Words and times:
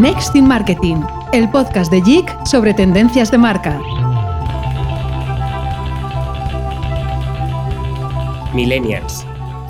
Next 0.00 0.34
in 0.34 0.48
Marketing, 0.48 1.02
el 1.32 1.50
podcast 1.50 1.92
de 1.92 2.00
JIC 2.00 2.46
sobre 2.46 2.72
tendencias 2.72 3.30
de 3.30 3.36
marca. 3.36 3.78
Millennials, 8.54 9.26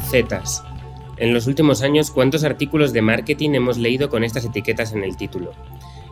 Zetas. 0.09 0.63
En 1.17 1.35
los 1.35 1.49
últimos 1.49 1.83
años, 1.83 2.13
¿cuántos 2.13 2.45
artículos 2.45 2.93
de 2.93 3.03
marketing 3.03 3.51
hemos 3.55 3.77
leído 3.77 4.09
con 4.09 4.23
estas 4.23 4.45
etiquetas 4.45 4.93
en 4.93 5.03
el 5.03 5.17
título? 5.17 5.51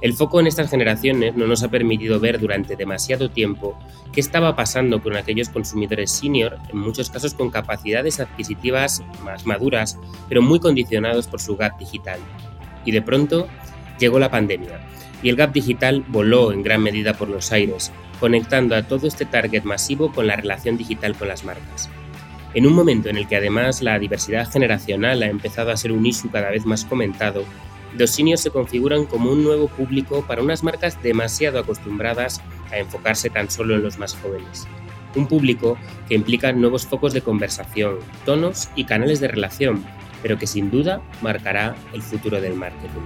El 0.01 0.15
foco 0.15 0.39
en 0.39 0.47
estas 0.47 0.71
generaciones 0.71 1.35
no 1.35 1.47
nos 1.47 1.65
ha 1.65 1.69
permitido 1.69 2.21
ver 2.21 2.39
durante 2.39 2.77
demasiado 2.77 3.31
tiempo 3.31 3.77
qué 4.13 4.21
estaba 4.21 4.55
pasando 4.55 5.03
con 5.03 5.17
aquellos 5.17 5.49
consumidores 5.49 6.13
senior, 6.13 6.57
en 6.69 6.79
muchos 6.79 7.11
casos 7.11 7.35
con 7.35 7.51
capacidades 7.51 8.21
adquisitivas 8.21 9.03
más 9.25 9.45
maduras, 9.45 9.99
pero 10.29 10.41
muy 10.41 10.61
condicionados 10.61 11.27
por 11.27 11.41
su 11.41 11.57
gap 11.57 11.77
digital. 11.79 12.21
Y 12.85 12.93
de 12.93 13.03
pronto, 13.03 13.49
llegó 13.99 14.21
la 14.21 14.31
pandemia 14.31 14.81
y 15.21 15.31
el 15.31 15.37
gap 15.37 15.53
digital 15.53 16.05
voló 16.07 16.53
en 16.53 16.63
gran 16.63 16.83
medida 16.83 17.15
por 17.15 17.29
los 17.29 17.51
aires, 17.51 17.93
conectando 18.21 18.77
a 18.77 18.85
todo 18.85 19.09
este 19.09 19.25
target 19.25 19.65
masivo 19.65 20.13
con 20.13 20.27
la 20.27 20.37
relación 20.37 20.77
digital 20.77 21.17
con 21.17 21.29
las 21.29 21.45
marcas. 21.45 21.91
En 22.55 22.67
un 22.67 22.73
momento 22.73 23.09
en 23.09 23.17
el 23.17 23.29
que 23.29 23.37
además 23.37 23.83
la 23.83 23.99
diversidad 23.99 24.51
generacional 24.51 25.23
ha 25.23 25.27
empezado 25.27 25.71
a 25.71 25.77
ser 25.77 25.93
un 25.93 26.07
issue 26.07 26.31
cada 26.31 26.51
vez 26.51 26.65
más 26.65 26.85
comentado, 26.85 27.45
los 27.97 28.11
se 28.11 28.51
configuran 28.51 29.07
como 29.07 29.31
un 29.31 29.45
nuevo 29.45 29.69
público 29.69 30.25
para 30.27 30.43
unas 30.43 30.63
marcas 30.63 31.03
demasiado 31.03 31.59
acostumbradas 31.59 32.41
a 32.71 32.79
enfocarse 32.79 33.31
tan 33.31 33.51
solo 33.51 33.75
en 33.75 33.83
los 33.83 33.99
más 33.99 34.15
jóvenes. 34.17 34.67
Un 35.15 35.27
público 35.27 35.79
que 36.09 36.15
implica 36.15 36.53
nuevos 36.53 36.87
focos 36.87 37.13
de 37.13 37.23
conversación, 37.23 37.99
tonos 38.25 38.69
y 38.77 38.85
canales 38.85 39.21
de 39.21 39.29
relación, 39.29 39.85
pero 40.23 40.39
que 40.39 40.47
sin 40.47 40.71
duda 40.71 41.01
marcará 41.23 41.77
el 41.93 42.03
futuro 42.03 42.41
del 42.41 42.55
marketing. 42.55 43.01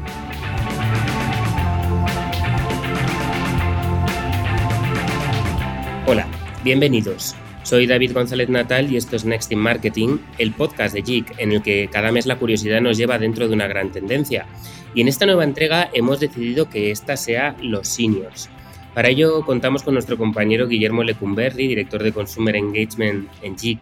Hola, 6.07 6.27
bienvenidos. 6.65 7.37
Soy 7.63 7.87
David 7.87 8.13
González 8.13 8.49
Natal 8.49 8.93
y 8.93 8.97
esto 8.97 9.15
es 9.15 9.25
Next 9.25 9.53
in 9.53 9.61
Marketing, 9.61 10.19
el 10.39 10.53
podcast 10.53 10.93
de 10.95 11.03
JIC 11.03 11.39
en 11.39 11.53
el 11.53 11.63
que 11.63 11.89
cada 11.91 12.11
mes 12.11 12.27
la 12.27 12.37
curiosidad 12.37 12.81
nos 12.81 12.99
lleva 12.99 13.19
dentro 13.19 13.47
de 13.47 13.55
una 13.55 13.69
gran 13.69 13.93
tendencia. 13.93 14.47
Y 14.95 15.01
en 15.01 15.09
esta 15.09 15.27
nueva 15.27 15.45
entrega 15.45 15.89
hemos 15.95 16.19
decidido 16.19 16.69
que 16.69 16.91
esta 16.91 17.17
sea 17.17 17.57
los 17.63 17.87
seniors. 17.87 18.51
Para 18.95 19.11
ello 19.11 19.45
contamos 19.47 19.85
con 19.85 19.95
nuestro 19.95 20.19
compañero 20.19 20.67
Guillermo 20.67 21.05
Lecumberri, 21.05 21.69
director 21.69 22.03
de 22.03 22.13
Consumer 22.13 22.57
Engagement 22.57 23.31
en 23.43 23.57
JIC. 23.57 23.79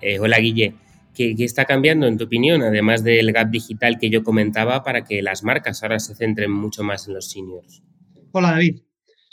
Eh, 0.00 0.20
hola 0.20 0.38
Guille, 0.38 0.74
¿Qué, 1.14 1.34
¿qué, 1.36 1.44
está 1.44 1.64
cambiando 1.64 2.06
en 2.06 2.16
tu 2.16 2.24
opinión, 2.24 2.62
además 2.62 3.02
del 3.02 3.32
gap 3.32 3.50
digital 3.50 3.98
que 3.98 4.10
yo 4.10 4.22
comentaba, 4.22 4.82
para 4.82 5.04
que 5.04 5.20
las 5.20 5.42
marcas 5.42 5.82
ahora 5.82 5.98
se 5.98 6.14
centren 6.14 6.50
mucho 6.50 6.84
más 6.84 7.08
en 7.08 7.14
los 7.14 7.30
seniors? 7.30 7.82
Hola 8.32 8.52
David, 8.52 8.80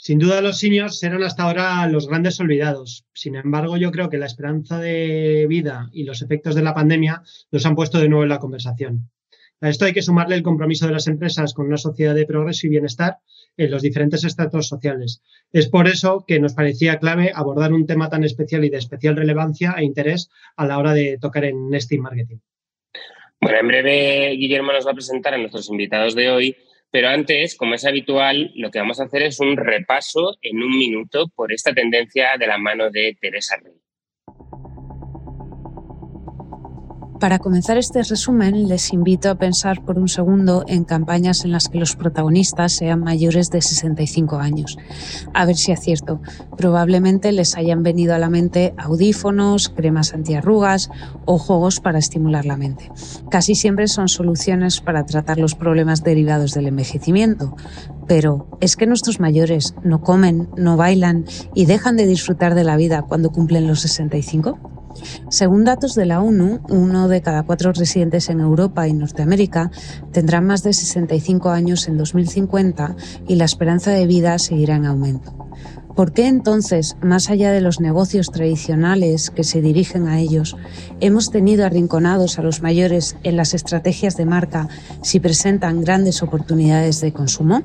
sin 0.02 0.18
duda 0.18 0.40
los 0.40 0.58
seniors 0.58 1.00
eran 1.04 1.22
hasta 1.22 1.44
ahora 1.44 1.86
los 1.86 2.08
grandes 2.08 2.40
olvidados. 2.40 3.06
Sin 3.14 3.36
embargo, 3.36 3.76
yo 3.76 3.92
creo 3.92 4.10
que 4.10 4.18
la 4.18 4.26
esperanza 4.26 4.80
de 4.80 5.46
vida 5.48 5.90
y 5.92 6.02
los 6.02 6.22
efectos 6.22 6.56
de 6.56 6.62
la 6.62 6.74
pandemia 6.74 7.22
los 7.52 7.64
han 7.66 7.76
puesto 7.76 8.00
de 8.00 8.08
nuevo 8.08 8.24
en 8.24 8.30
la 8.30 8.40
conversación. 8.40 9.12
A 9.60 9.68
esto 9.68 9.84
hay 9.84 9.92
que 9.92 10.02
sumarle 10.02 10.34
el 10.34 10.42
compromiso 10.42 10.88
de 10.88 10.92
las 10.92 11.06
empresas 11.06 11.54
con 11.54 11.66
una 11.66 11.76
sociedad 11.76 12.16
de 12.16 12.26
progreso 12.26 12.66
y 12.66 12.70
bienestar 12.70 13.18
en 13.56 13.70
los 13.70 13.80
diferentes 13.80 14.24
estratos 14.24 14.66
sociales. 14.66 15.22
Es 15.52 15.68
por 15.68 15.86
eso 15.86 16.24
que 16.26 16.40
nos 16.40 16.54
parecía 16.54 16.98
clave 16.98 17.30
abordar 17.32 17.72
un 17.72 17.86
tema 17.86 18.08
tan 18.08 18.24
especial 18.24 18.64
y 18.64 18.70
de 18.70 18.78
especial 18.78 19.14
relevancia 19.14 19.76
e 19.78 19.84
interés 19.84 20.30
a 20.56 20.66
la 20.66 20.78
hora 20.78 20.94
de 20.94 21.16
tocar 21.20 21.44
en 21.44 21.70
Nesting 21.70 22.02
Marketing. 22.02 22.38
Bueno, 23.40 23.58
en 23.60 23.68
breve 23.68 24.30
Guillermo 24.36 24.72
nos 24.72 24.84
va 24.84 24.90
a 24.90 24.94
presentar 24.94 25.34
a 25.34 25.38
nuestros 25.38 25.70
invitados 25.70 26.16
de 26.16 26.28
hoy 26.28 26.56
pero 26.92 27.08
antes, 27.08 27.56
como 27.56 27.74
es 27.74 27.86
habitual, 27.86 28.52
lo 28.54 28.70
que 28.70 28.78
vamos 28.78 29.00
a 29.00 29.04
hacer 29.04 29.22
es 29.22 29.40
un 29.40 29.56
repaso 29.56 30.36
en 30.42 30.62
un 30.62 30.78
minuto 30.78 31.26
por 31.34 31.50
esta 31.50 31.72
tendencia 31.72 32.36
de 32.38 32.46
la 32.46 32.58
mano 32.58 32.90
de 32.90 33.16
Teresa 33.18 33.56
Rey. 33.56 33.81
Para 37.22 37.38
comenzar 37.38 37.78
este 37.78 38.02
resumen, 38.02 38.66
les 38.66 38.92
invito 38.92 39.30
a 39.30 39.36
pensar 39.36 39.84
por 39.84 39.96
un 39.96 40.08
segundo 40.08 40.64
en 40.66 40.82
campañas 40.82 41.44
en 41.44 41.52
las 41.52 41.68
que 41.68 41.78
los 41.78 41.94
protagonistas 41.94 42.72
sean 42.72 42.98
mayores 42.98 43.48
de 43.50 43.62
65 43.62 44.38
años. 44.38 44.76
A 45.32 45.46
ver 45.46 45.54
si 45.54 45.70
acierto. 45.70 46.20
Probablemente 46.56 47.30
les 47.30 47.56
hayan 47.56 47.84
venido 47.84 48.12
a 48.12 48.18
la 48.18 48.28
mente 48.28 48.74
audífonos, 48.76 49.68
cremas 49.68 50.14
antiarrugas 50.14 50.90
o 51.24 51.38
juegos 51.38 51.78
para 51.78 52.00
estimular 52.00 52.44
la 52.44 52.56
mente. 52.56 52.90
Casi 53.30 53.54
siempre 53.54 53.86
son 53.86 54.08
soluciones 54.08 54.80
para 54.80 55.06
tratar 55.06 55.38
los 55.38 55.54
problemas 55.54 56.02
derivados 56.02 56.54
del 56.54 56.66
envejecimiento. 56.66 57.54
Pero, 58.08 58.48
¿es 58.60 58.74
que 58.74 58.88
nuestros 58.88 59.20
mayores 59.20 59.76
no 59.84 60.00
comen, 60.00 60.48
no 60.56 60.76
bailan 60.76 61.24
y 61.54 61.66
dejan 61.66 61.96
de 61.96 62.08
disfrutar 62.08 62.56
de 62.56 62.64
la 62.64 62.76
vida 62.76 63.02
cuando 63.02 63.30
cumplen 63.30 63.68
los 63.68 63.82
65? 63.82 64.81
Según 65.28 65.64
datos 65.64 65.94
de 65.94 66.06
la 66.06 66.22
ONU, 66.22 66.60
uno 66.68 67.08
de 67.08 67.22
cada 67.22 67.42
cuatro 67.42 67.72
residentes 67.72 68.28
en 68.28 68.40
Europa 68.40 68.88
y 68.88 68.92
Norteamérica 68.92 69.70
tendrá 70.12 70.40
más 70.40 70.62
de 70.62 70.72
65 70.72 71.50
años 71.50 71.88
en 71.88 71.96
2050 71.96 72.96
y 73.28 73.36
la 73.36 73.44
esperanza 73.44 73.90
de 73.90 74.06
vida 74.06 74.38
seguirá 74.38 74.76
en 74.76 74.86
aumento. 74.86 75.42
¿Por 75.94 76.12
qué 76.12 76.26
entonces, 76.26 76.96
más 77.02 77.28
allá 77.28 77.52
de 77.52 77.60
los 77.60 77.78
negocios 77.78 78.30
tradicionales 78.30 79.30
que 79.30 79.44
se 79.44 79.60
dirigen 79.60 80.08
a 80.08 80.20
ellos, 80.20 80.56
hemos 81.00 81.30
tenido 81.30 81.66
arrinconados 81.66 82.38
a 82.38 82.42
los 82.42 82.62
mayores 82.62 83.16
en 83.24 83.36
las 83.36 83.52
estrategias 83.52 84.16
de 84.16 84.24
marca 84.24 84.68
si 85.02 85.20
presentan 85.20 85.82
grandes 85.82 86.22
oportunidades 86.22 87.02
de 87.02 87.12
consumo? 87.12 87.62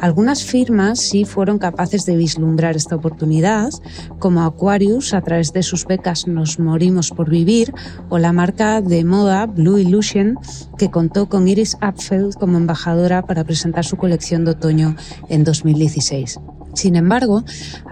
Algunas 0.00 0.44
firmas 0.44 1.00
sí 1.00 1.24
fueron 1.24 1.58
capaces 1.58 2.06
de 2.06 2.16
vislumbrar 2.16 2.76
esta 2.76 2.94
oportunidad, 2.94 3.70
como 4.20 4.42
Aquarius 4.42 5.12
a 5.12 5.22
través 5.22 5.52
de 5.52 5.64
sus 5.64 5.86
becas 5.86 6.28
Nos 6.28 6.60
Morimos 6.60 7.10
por 7.10 7.28
Vivir 7.28 7.74
o 8.08 8.18
la 8.18 8.32
marca 8.32 8.80
de 8.80 9.04
moda 9.04 9.46
Blue 9.46 9.78
Illusion, 9.78 10.38
que 10.76 10.90
contó 10.90 11.28
con 11.28 11.48
Iris 11.48 11.76
Apfel 11.80 12.34
como 12.38 12.58
embajadora 12.58 13.22
para 13.22 13.42
presentar 13.42 13.84
su 13.84 13.96
colección 13.96 14.44
de 14.44 14.52
otoño 14.52 14.94
en 15.28 15.42
2016. 15.42 16.38
Sin 16.74 16.94
embargo, 16.94 17.42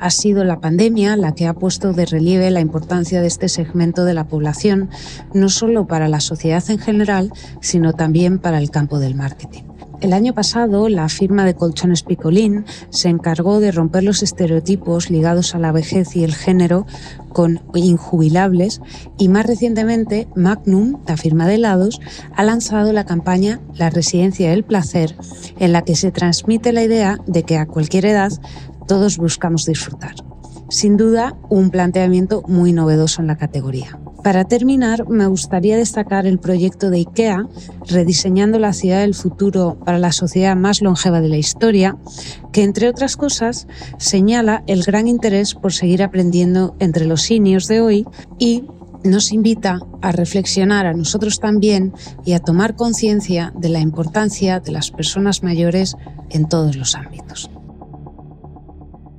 ha 0.00 0.10
sido 0.10 0.44
la 0.44 0.60
pandemia 0.60 1.16
la 1.16 1.34
que 1.34 1.48
ha 1.48 1.54
puesto 1.54 1.92
de 1.92 2.06
relieve 2.06 2.52
la 2.52 2.60
importancia 2.60 3.20
de 3.20 3.26
este 3.26 3.48
segmento 3.48 4.04
de 4.04 4.14
la 4.14 4.28
población, 4.28 4.90
no 5.34 5.48
solo 5.48 5.88
para 5.88 6.06
la 6.06 6.20
sociedad 6.20 6.62
en 6.70 6.78
general, 6.78 7.32
sino 7.60 7.94
también 7.94 8.38
para 8.38 8.58
el 8.58 8.70
campo 8.70 9.00
del 9.00 9.16
marketing. 9.16 9.75
El 10.06 10.12
año 10.12 10.34
pasado, 10.34 10.88
la 10.88 11.08
firma 11.08 11.44
de 11.44 11.54
colchones 11.54 12.04
Picolín 12.04 12.64
se 12.90 13.08
encargó 13.08 13.58
de 13.58 13.72
romper 13.72 14.04
los 14.04 14.22
estereotipos 14.22 15.10
ligados 15.10 15.56
a 15.56 15.58
la 15.58 15.72
vejez 15.72 16.14
y 16.14 16.22
el 16.22 16.32
género 16.32 16.86
con 17.30 17.60
injubilables 17.74 18.80
y 19.18 19.26
más 19.26 19.46
recientemente 19.46 20.28
Magnum, 20.36 21.00
la 21.08 21.16
firma 21.16 21.48
de 21.48 21.56
helados, 21.56 22.00
ha 22.36 22.44
lanzado 22.44 22.92
la 22.92 23.04
campaña 23.04 23.60
La 23.74 23.90
residencia 23.90 24.50
del 24.50 24.62
placer, 24.62 25.16
en 25.58 25.72
la 25.72 25.82
que 25.82 25.96
se 25.96 26.12
transmite 26.12 26.72
la 26.72 26.84
idea 26.84 27.18
de 27.26 27.42
que 27.42 27.58
a 27.58 27.66
cualquier 27.66 28.06
edad 28.06 28.30
todos 28.86 29.18
buscamos 29.18 29.66
disfrutar. 29.66 30.14
Sin 30.68 30.96
duda, 30.96 31.36
un 31.48 31.70
planteamiento 31.70 32.44
muy 32.46 32.72
novedoso 32.72 33.22
en 33.22 33.26
la 33.26 33.38
categoría. 33.38 33.98
Para 34.22 34.44
terminar, 34.44 35.08
me 35.08 35.26
gustaría 35.26 35.76
destacar 35.76 36.26
el 36.26 36.38
proyecto 36.38 36.90
de 36.90 36.98
IKEA, 36.98 37.46
rediseñando 37.86 38.58
la 38.58 38.72
ciudad 38.72 39.00
del 39.00 39.14
futuro 39.14 39.78
para 39.84 39.98
la 39.98 40.12
sociedad 40.12 40.56
más 40.56 40.82
longeva 40.82 41.20
de 41.20 41.28
la 41.28 41.36
historia, 41.36 41.96
que 42.52 42.64
entre 42.64 42.88
otras 42.88 43.16
cosas 43.16 43.68
señala 43.98 44.64
el 44.66 44.82
gran 44.82 45.06
interés 45.06 45.54
por 45.54 45.72
seguir 45.72 46.02
aprendiendo 46.02 46.74
entre 46.80 47.06
los 47.06 47.22
seniors 47.22 47.68
de 47.68 47.80
hoy 47.80 48.06
y 48.38 48.64
nos 49.04 49.32
invita 49.32 49.78
a 50.02 50.12
reflexionar 50.12 50.86
a 50.86 50.94
nosotros 50.94 51.38
también 51.38 51.92
y 52.24 52.32
a 52.32 52.40
tomar 52.40 52.74
conciencia 52.74 53.52
de 53.56 53.68
la 53.68 53.80
importancia 53.80 54.60
de 54.60 54.72
las 54.72 54.90
personas 54.90 55.42
mayores 55.42 55.96
en 56.30 56.48
todos 56.48 56.76
los 56.76 56.94
ámbitos. 56.94 57.50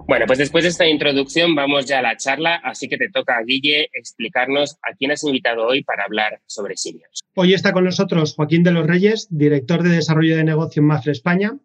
Bueno, 0.08 0.26
pues 0.26 0.40
después 0.40 0.64
de 0.64 0.70
esta 0.70 0.88
introducción 0.88 1.54
vamos 1.54 1.86
ya 1.86 2.00
a 2.00 2.02
la 2.02 2.16
charla, 2.16 2.62
así 2.64 2.88
que 2.88 2.98
te 2.98 3.10
toca, 3.10 3.42
Guille, 3.46 3.90
explicarnos 3.92 4.78
a 4.82 4.96
quién 4.96 5.12
has 5.12 5.22
invitado 5.26 5.68
hoy 5.68 5.84
para 5.84 6.06
hablar 6.06 6.40
sobre 6.46 6.78
seniors. 6.78 7.20
Hoy 7.36 7.54
está 7.54 7.74
con 7.74 7.84
nosotros 7.84 8.34
Joaquín 8.34 8.64
de 8.64 8.72
los 8.72 8.88
Reyes, 8.88 9.28
director 9.30 9.84
de 9.84 9.90
desarrollo 9.90 10.38
de 10.38 10.46
negocio 10.46 10.80
en 10.80 10.88
Mafre 10.88 11.12
España. 11.12 11.60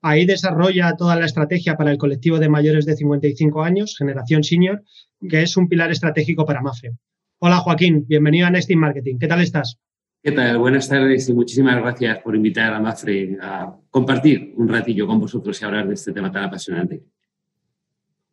Ahí 0.00 0.26
desarrolla 0.26 0.94
toda 0.96 1.16
la 1.16 1.26
estrategia 1.26 1.76
para 1.76 1.90
el 1.90 1.98
colectivo 1.98 2.38
de 2.38 2.48
mayores 2.48 2.86
de 2.86 2.94
55 2.94 3.64
años, 3.64 3.96
generación 3.98 4.44
senior, 4.44 4.84
que 5.28 5.42
es 5.42 5.56
un 5.56 5.68
pilar 5.68 5.90
estratégico 5.90 6.46
para 6.46 6.62
Mafre. 6.62 6.92
Hola 7.40 7.56
Joaquín, 7.56 8.06
bienvenido 8.06 8.46
a 8.46 8.50
Nesting 8.50 8.78
Marketing. 8.78 9.18
¿Qué 9.18 9.26
tal 9.26 9.40
estás? 9.40 9.80
¿Qué 10.22 10.30
tal? 10.30 10.56
Buenas 10.58 10.88
tardes 10.88 11.28
y 11.28 11.34
muchísimas 11.34 11.82
gracias 11.82 12.20
por 12.20 12.36
invitar 12.36 12.72
a 12.74 12.78
Mafre 12.78 13.36
a 13.42 13.76
compartir 13.90 14.54
un 14.56 14.68
ratillo 14.68 15.04
con 15.04 15.18
vosotros 15.18 15.60
y 15.60 15.64
hablar 15.64 15.88
de 15.88 15.94
este 15.94 16.12
tema 16.12 16.30
tan 16.30 16.44
apasionante. 16.44 17.02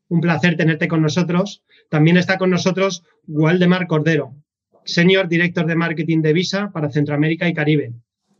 Un 0.09 0.21
placer 0.21 0.57
tenerte 0.57 0.87
con 0.87 1.01
nosotros. 1.01 1.63
También 1.89 2.17
está 2.17 2.37
con 2.37 2.49
nosotros 2.49 3.03
Waldemar 3.27 3.87
Cordero, 3.87 4.35
Senior 4.83 5.27
Director 5.27 5.65
de 5.65 5.75
Marketing 5.75 6.21
de 6.21 6.33
Visa 6.33 6.71
para 6.71 6.89
Centroamérica 6.89 7.47
y 7.47 7.53
Caribe, 7.53 7.93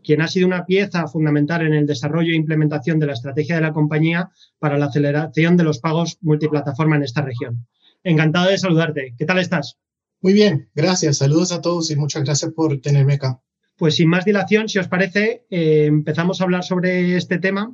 quien 0.03 0.21
ha 0.21 0.27
sido 0.27 0.47
una 0.47 0.65
pieza 0.65 1.07
fundamental 1.07 1.65
en 1.65 1.73
el 1.73 1.85
desarrollo 1.85 2.33
e 2.33 2.35
implementación 2.35 2.99
de 2.99 3.05
la 3.05 3.13
estrategia 3.13 3.55
de 3.55 3.61
la 3.61 3.73
compañía 3.73 4.29
para 4.57 4.77
la 4.77 4.87
aceleración 4.87 5.57
de 5.57 5.63
los 5.63 5.79
pagos 5.79 6.17
multiplataforma 6.21 6.95
en 6.95 7.03
esta 7.03 7.21
región. 7.21 7.67
Encantado 8.03 8.49
de 8.49 8.57
saludarte. 8.57 9.13
¿Qué 9.17 9.25
tal 9.25 9.39
estás? 9.39 9.77
Muy 10.21 10.33
bien, 10.33 10.69
gracias. 10.73 11.17
Saludos 11.17 11.51
a 11.51 11.61
todos 11.61 11.91
y 11.91 11.95
muchas 11.95 12.23
gracias 12.23 12.51
por 12.51 12.81
tenerme 12.81 13.13
acá. 13.13 13.41
Pues 13.77 13.95
sin 13.95 14.09
más 14.09 14.25
dilación, 14.25 14.67
si 14.67 14.79
os 14.79 14.87
parece, 14.87 15.45
eh, 15.49 15.85
empezamos 15.85 16.41
a 16.41 16.43
hablar 16.43 16.63
sobre 16.63 17.15
este 17.15 17.37
tema, 17.37 17.73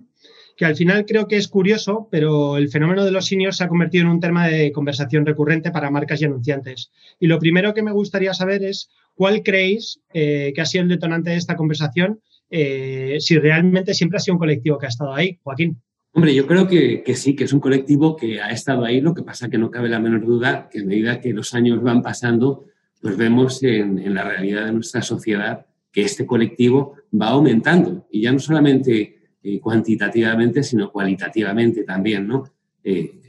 que 0.55 0.65
al 0.65 0.75
final 0.75 1.05
creo 1.05 1.27
que 1.27 1.35
es 1.35 1.47
curioso, 1.47 2.07
pero 2.11 2.57
el 2.57 2.69
fenómeno 2.69 3.03
de 3.03 3.11
los 3.11 3.25
seniors 3.25 3.57
se 3.57 3.63
ha 3.63 3.67
convertido 3.67 4.03
en 4.03 4.11
un 4.11 4.19
tema 4.19 4.47
de 4.47 4.71
conversación 4.71 5.25
recurrente 5.25 5.71
para 5.71 5.91
marcas 5.91 6.21
y 6.21 6.25
anunciantes. 6.25 6.91
Y 7.19 7.27
lo 7.27 7.39
primero 7.39 7.73
que 7.73 7.83
me 7.83 7.91
gustaría 7.91 8.33
saber 8.33 8.63
es 8.63 8.89
cuál 9.15 9.43
creéis 9.43 9.99
eh, 10.13 10.53
que 10.55 10.61
ha 10.61 10.65
sido 10.65 10.83
el 10.83 10.89
detonante 10.89 11.31
de 11.31 11.37
esta 11.37 11.55
conversación, 11.55 12.21
eh, 12.49 13.17
si 13.19 13.37
realmente 13.37 13.93
siempre 13.93 14.17
ha 14.17 14.19
sido 14.19 14.35
un 14.35 14.39
colectivo 14.39 14.77
que 14.77 14.85
ha 14.85 14.89
estado 14.89 15.13
ahí. 15.13 15.39
Joaquín. 15.43 15.81
Hombre, 16.13 16.33
yo 16.33 16.47
creo 16.47 16.65
que, 16.65 17.03
sí, 17.15 17.35
que 17.35 17.43
es 17.43 17.51
un 17.51 17.59
colectivo 17.59 18.15
que 18.15 18.39
ha 18.39 18.49
estado 18.49 18.85
ahí, 18.85 19.01
lo 19.01 19.13
que 19.13 19.23
pasa 19.23 19.49
que 19.49 19.57
no 19.57 19.69
cabe 19.69 19.89
la 19.89 19.99
menor 19.99 20.25
duda 20.25 20.69
que 20.71 20.79
a 20.79 20.85
medida 20.85 21.19
que 21.19 21.33
los 21.33 21.53
años 21.53 21.83
van 21.83 22.01
pasando, 22.01 22.63
pues 23.01 23.17
vemos 23.17 23.61
en, 23.63 24.13
la 24.13 24.23
realidad 24.23 24.65
de 24.65 24.71
nuestra 24.71 25.01
sociedad 25.01 25.65
que 25.91 26.03
este 26.03 26.25
colectivo 26.25 26.95
va 27.13 27.27
aumentando 27.27 28.07
y 28.09 28.21
ya 28.21 28.31
no 28.31 28.39
solamente 28.39 29.24
eh, 29.47 29.59
cuantitativamente, 29.59 30.63
sino 30.63 30.91
cualitativamente 30.91 31.83
también, 31.83 32.27
¿no? 32.27 32.51
Eh, 32.83 33.21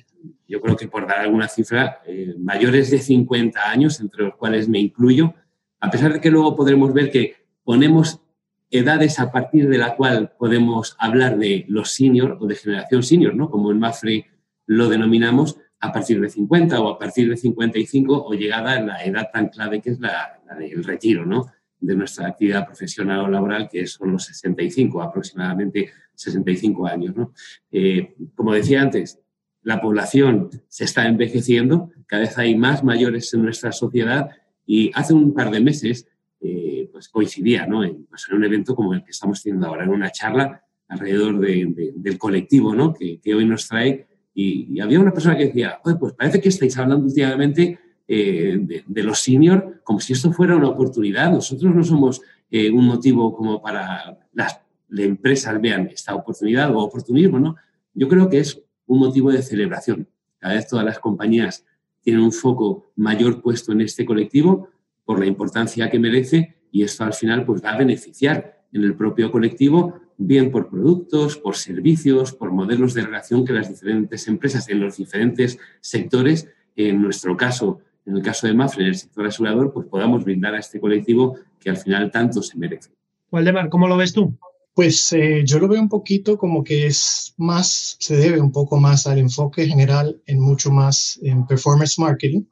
yo 0.49 0.63
creo 0.63 0.75
que 0.75 0.89
por 0.89 1.07
dar 1.07 1.19
alguna 1.19 1.47
cifra, 1.47 2.01
eh, 2.07 2.35
mayores 2.39 2.91
de 2.91 3.01
50 3.01 3.69
años, 3.69 4.01
entre 4.01 4.25
los 4.25 4.35
cuales 4.37 4.67
me 4.67 4.79
incluyo, 4.79 5.35
a 5.79 5.91
pesar 5.91 6.15
de 6.15 6.21
que 6.23 6.31
luego 6.31 6.57
podremos 6.57 6.95
ver 6.95 7.11
que 7.11 7.35
ponemos 7.65 8.23
edades 8.71 9.21
a 9.21 9.31
partir 9.31 9.69
de 9.69 9.77
la 9.77 9.95
cual 9.95 10.33
podemos 10.39 10.97
hablar 10.99 11.37
de 11.37 11.67
los 11.69 11.93
senior 11.93 12.39
o 12.41 12.47
de 12.47 12.55
generación 12.55 13.03
senior, 13.03 13.35
¿no? 13.35 13.51
Como 13.51 13.71
en 13.71 13.79
Mafre 13.79 14.25
lo 14.65 14.89
denominamos, 14.89 15.59
a 15.81 15.93
partir 15.93 16.19
de 16.19 16.31
50 16.31 16.81
o 16.81 16.89
a 16.89 16.99
partir 16.99 17.29
de 17.29 17.37
55 17.37 18.25
o 18.27 18.33
llegada 18.33 18.73
a 18.73 18.81
la 18.81 19.05
edad 19.05 19.29
tan 19.31 19.49
clave 19.49 19.83
que 19.83 19.91
es 19.91 20.01
la, 20.01 20.41
del 20.59 20.83
retiro, 20.83 21.27
¿no? 21.27 21.49
De 21.79 21.95
nuestra 21.95 22.29
actividad 22.29 22.67
profesional 22.67 23.21
o 23.21 23.29
laboral, 23.29 23.69
que 23.69 23.87
son 23.87 24.13
los 24.13 24.25
65, 24.25 25.03
aproximadamente 25.03 25.91
65 26.15 26.87
años, 26.87 27.15
¿no? 27.15 27.33
Eh, 27.71 28.15
como 28.35 28.53
decía 28.55 28.81
antes, 28.81 29.21
la 29.63 29.81
población 29.81 30.51
se 30.69 30.85
está 30.85 31.07
envejeciendo, 31.07 31.91
cada 32.07 32.23
vez 32.23 32.39
hay 32.39 32.57
más 32.57 32.85
mayores 32.85 33.33
en 33.35 33.43
nuestra 33.43 33.73
sociedad 33.73 34.31
y 34.65 34.91
hace 34.95 35.13
un 35.13 35.35
par 35.35 35.51
de 35.51 35.61
meses 35.61 36.09
eh, 36.41 36.89
pues 36.93 37.09
coincidía 37.09 37.67
¿no? 37.67 37.81
Pues 38.09 38.27
en, 38.31 38.37
un 38.37 38.45
evento 38.45 38.75
como 38.75 38.95
el 38.95 39.03
que 39.03 39.11
estamos 39.11 39.43
teniendo 39.43 39.67
ahora, 39.67 39.85
en 39.85 39.91
una 39.91 40.11
charla 40.11 40.63
alrededor 40.89 41.41
del 41.41 42.19
colectivo 42.19 42.75
¿no? 42.75 42.95
que, 42.95 43.35
hoy 43.35 43.45
nos 43.45 43.67
trae. 43.67 44.07
Y, 44.33 44.79
había 44.81 45.01
una 45.01 45.13
persona 45.13 45.37
que 45.37 45.47
decía, 45.47 45.81
pues 45.83 46.13
parece 46.13 46.41
que 46.41 46.51
estáis 46.51 46.77
hablando 46.79 47.07
últimamente 47.07 47.79
eh, 48.09 48.83
de, 48.87 49.03
los 49.03 49.21
seniors 49.21 49.65
como 49.83 50.01
si 50.01 50.13
esto 50.13 50.33
fuera 50.33 50.57
una 50.57 50.69
oportunidad. 50.69 51.31
Nosotros 51.31 51.75
no 51.75 51.83
somos 51.83 52.23
eh, 52.51 52.71
un 52.71 52.87
motivo 52.87 53.35
como 53.35 53.61
para 53.61 54.19
las, 54.33 54.61
las 54.89 55.05
empresas 55.07 55.61
vean 55.61 55.89
esta 55.89 56.15
oportunidad 56.15 56.75
o 56.75 56.79
oportunismo, 56.79 57.39
¿no? 57.39 57.57
Yo 57.95 58.09
creo 58.09 58.29
que 58.29 58.39
es 58.39 58.63
un 58.87 59.01
motivo 59.01 59.33
de 59.33 59.43
celebración. 59.43 60.09
Cada 60.39 60.55
vez 60.55 60.69
todas 60.69 60.85
las 60.85 60.99
compañías 60.99 61.65
tienen 62.01 62.23
un 62.23 62.33
foco 62.33 62.93
mayor 62.97 63.43
puesto 63.43 63.73
en 63.73 63.81
este 63.81 64.05
colectivo 64.05 64.69
por 65.05 65.19
la 65.19 65.27
importancia 65.27 65.91
que 65.91 65.99
merece 65.99 66.57
y 66.71 66.83
esto 66.83 67.05
al 67.05 67.15
final 67.15 67.45
pues 67.45 67.65
va 67.65 67.73
a 67.73 67.79
beneficiar 67.79 68.65
en 68.73 68.85
el 68.85 68.95
propio 68.95 69.33
colectivo, 69.33 69.99
bien 70.19 70.51
por 70.51 70.69
productos, 70.69 71.37
por 71.39 71.57
servicios, 71.57 72.33
por 72.33 72.53
modelos 72.53 72.95
de 72.95 73.03
relación 73.03 73.45
que 73.45 73.53
las 73.53 73.69
diferentes 73.69 74.29
empresas 74.29 74.69
en 74.69 74.81
los 74.81 74.97
diferentes 74.97 75.59
sectores, 75.81 76.49
en 76.75 77.01
nuestro 77.01 77.37
caso, 77.37 77.81
en 78.07 78.17
el 78.17 78.23
caso 78.23 78.47
de 78.47 78.55
Mafre, 78.55 78.85
en 78.85 78.89
el 78.91 78.97
sector 78.97 79.27
asegurador, 79.27 79.73
pues 79.73 79.87
podamos 79.89 80.25
brindar 80.25 80.55
a 80.55 80.61
este 80.61 80.81
colectivo 80.81 81.37
que 81.61 81.71
al 81.71 81.77
final 81.77 82.11
tanto 82.11 82.41
se 82.43 82.57
merece. 82.57 82.91
Waldemar, 83.31 83.69
¿cómo 83.69 83.89
lo 83.89 83.97
ves 83.97 84.13
tú? 84.13 84.39
Pues 84.75 85.13
eh, 85.13 85.43
yo 85.45 85.59
lo 85.59 85.69
veo 85.69 85.81
un 85.81 85.89
poquito 85.89 86.39
como 86.39 86.63
que 86.63 86.87
es 86.87 87.35
más, 87.37 87.97
se 87.99 88.17
debe 88.17 88.41
un 88.41 88.53
poco 88.53 88.79
más 88.79 89.07
al 89.07 89.19
enfoque 89.19 89.67
general 89.67 90.21
en 90.27 90.41
mucho 90.41 90.71
más 90.71 91.19
en 91.23 91.47
performance 91.47 91.99
marketing, 91.99 92.43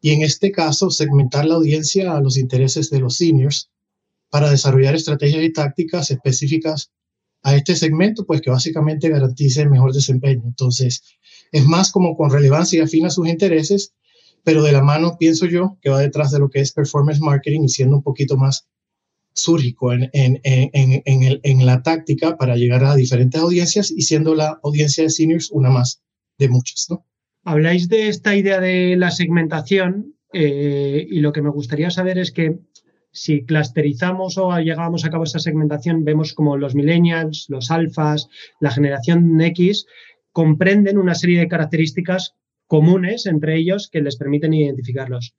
y 0.00 0.10
en 0.10 0.22
este 0.22 0.52
caso 0.52 0.90
segmentar 0.90 1.44
la 1.44 1.56
audiencia 1.56 2.16
a 2.16 2.20
los 2.20 2.38
intereses 2.38 2.88
de 2.90 3.00
los 3.00 3.16
seniors 3.16 3.70
para 4.30 4.50
desarrollar 4.50 4.94
estrategias 4.94 5.42
y 5.42 5.52
tácticas 5.52 6.10
específicas 6.10 6.92
a 7.42 7.56
este 7.56 7.76
segmento, 7.76 8.24
pues 8.24 8.40
que 8.40 8.50
básicamente 8.50 9.08
garantice 9.08 9.62
el 9.62 9.70
mejor 9.70 9.92
desempeño. 9.92 10.42
Entonces, 10.44 11.02
es 11.52 11.64
más 11.66 11.90
como 11.90 12.16
con 12.16 12.30
relevancia 12.30 12.78
y 12.78 12.82
afín 12.82 13.06
a 13.06 13.10
sus 13.10 13.28
intereses, 13.28 13.94
pero 14.44 14.62
de 14.62 14.72
la 14.72 14.82
mano 14.82 15.16
pienso 15.18 15.46
yo 15.46 15.78
que 15.82 15.90
va 15.90 16.00
detrás 16.00 16.30
de 16.30 16.38
lo 16.38 16.48
que 16.48 16.60
es 16.60 16.72
performance 16.72 17.20
marketing 17.20 17.62
y 17.62 17.68
siendo 17.68 17.96
un 17.96 18.02
poquito 18.02 18.36
más 18.36 18.68
súrgico 19.32 19.92
en, 19.92 20.10
en, 20.12 20.40
en, 20.42 21.02
en, 21.42 21.66
la 21.66 21.82
táctica 21.82 22.36
para 22.36 22.56
llegar 22.56 22.84
a 22.84 22.96
diferentes 22.96 23.40
audiencias 23.40 23.90
y 23.90 24.02
siendo 24.02 24.34
la 24.34 24.58
audiencia 24.62 25.04
de 25.04 25.10
seniors 25.10 25.50
una 25.50 25.70
más 25.70 26.02
de 26.38 26.48
muchas, 26.48 26.86
¿no? 26.90 27.04
Habláis 27.44 27.88
de 27.88 28.08
esta 28.08 28.34
idea 28.34 28.60
de 28.60 28.96
la 28.96 29.10
segmentación 29.10 30.14
eh, 30.32 31.06
y 31.08 31.20
lo 31.20 31.32
que 31.32 31.42
me 31.42 31.50
gustaría 31.50 31.90
saber 31.90 32.18
es 32.18 32.32
que 32.32 32.58
si 33.10 33.44
clusterizamos 33.44 34.36
o 34.38 34.58
llegamos 34.58 35.04
a 35.04 35.10
cabo 35.10 35.24
esa 35.24 35.38
segmentación, 35.38 36.04
vemos 36.04 36.34
como 36.34 36.56
los 36.56 36.74
millennials, 36.74 37.46
los 37.48 37.70
alfas, 37.70 38.28
la 38.60 38.70
generación 38.70 39.40
X 39.40 39.86
comprenden 40.32 40.98
una 40.98 41.14
serie 41.14 41.40
de 41.40 41.48
características 41.48 42.34
comunes 42.68 43.26
entre 43.26 43.58
ellos 43.58 43.88
que 43.90 44.00
les 44.00 44.16
permiten 44.16 44.54
identificarlos. 44.54 45.34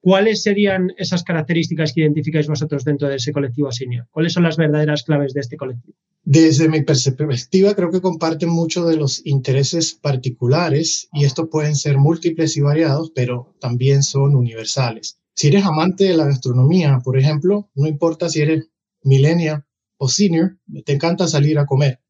¿Cuáles 0.00 0.42
serían 0.42 0.92
esas 0.98 1.24
características 1.24 1.92
que 1.92 2.02
identificáis 2.02 2.46
vosotros 2.46 2.84
dentro 2.84 3.08
de 3.08 3.16
ese 3.16 3.32
colectivo 3.32 3.72
senior? 3.72 4.06
¿Cuáles 4.10 4.34
son 4.34 4.42
las 4.42 4.58
verdaderas 4.58 5.02
claves 5.02 5.32
de 5.32 5.40
este 5.40 5.56
colectivo? 5.56 5.96
Desde 6.22 6.68
mi 6.68 6.82
perspectiva, 6.82 7.74
creo 7.74 7.90
que 7.90 8.02
comparten 8.02 8.50
mucho 8.50 8.84
de 8.86 8.96
los 8.96 9.24
intereses 9.26 9.94
particulares 9.94 11.08
y 11.12 11.24
estos 11.24 11.48
pueden 11.50 11.74
ser 11.74 11.96
múltiples 11.96 12.56
y 12.58 12.60
variados, 12.60 13.12
pero 13.14 13.54
también 13.60 14.02
son 14.02 14.36
universales. 14.36 15.18
Si 15.34 15.48
eres 15.48 15.64
amante 15.64 16.04
de 16.04 16.16
la 16.16 16.26
gastronomía, 16.26 17.00
por 17.02 17.18
ejemplo, 17.18 17.70
no 17.74 17.86
importa 17.86 18.28
si 18.28 18.42
eres 18.42 18.68
millennial 19.02 19.64
o 19.96 20.08
senior, 20.08 20.58
te 20.84 20.92
encanta 20.92 21.28
salir 21.28 21.58
a 21.58 21.66
comer. 21.66 22.00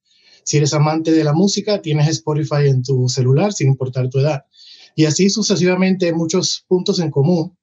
Si 0.44 0.58
eres 0.58 0.74
amante 0.74 1.10
de 1.10 1.24
la 1.24 1.32
música, 1.32 1.80
tienes 1.80 2.08
Spotify 2.08 2.68
en 2.68 2.82
tu 2.82 3.08
celular 3.08 3.52
sin 3.52 3.68
importar 3.68 4.10
tu 4.10 4.18
edad. 4.18 4.44
Y 4.94 5.06
así 5.06 5.30
sucesivamente 5.30 6.12
muchos 6.12 6.64
puntos 6.68 7.00
en 7.00 7.10
común 7.10 7.56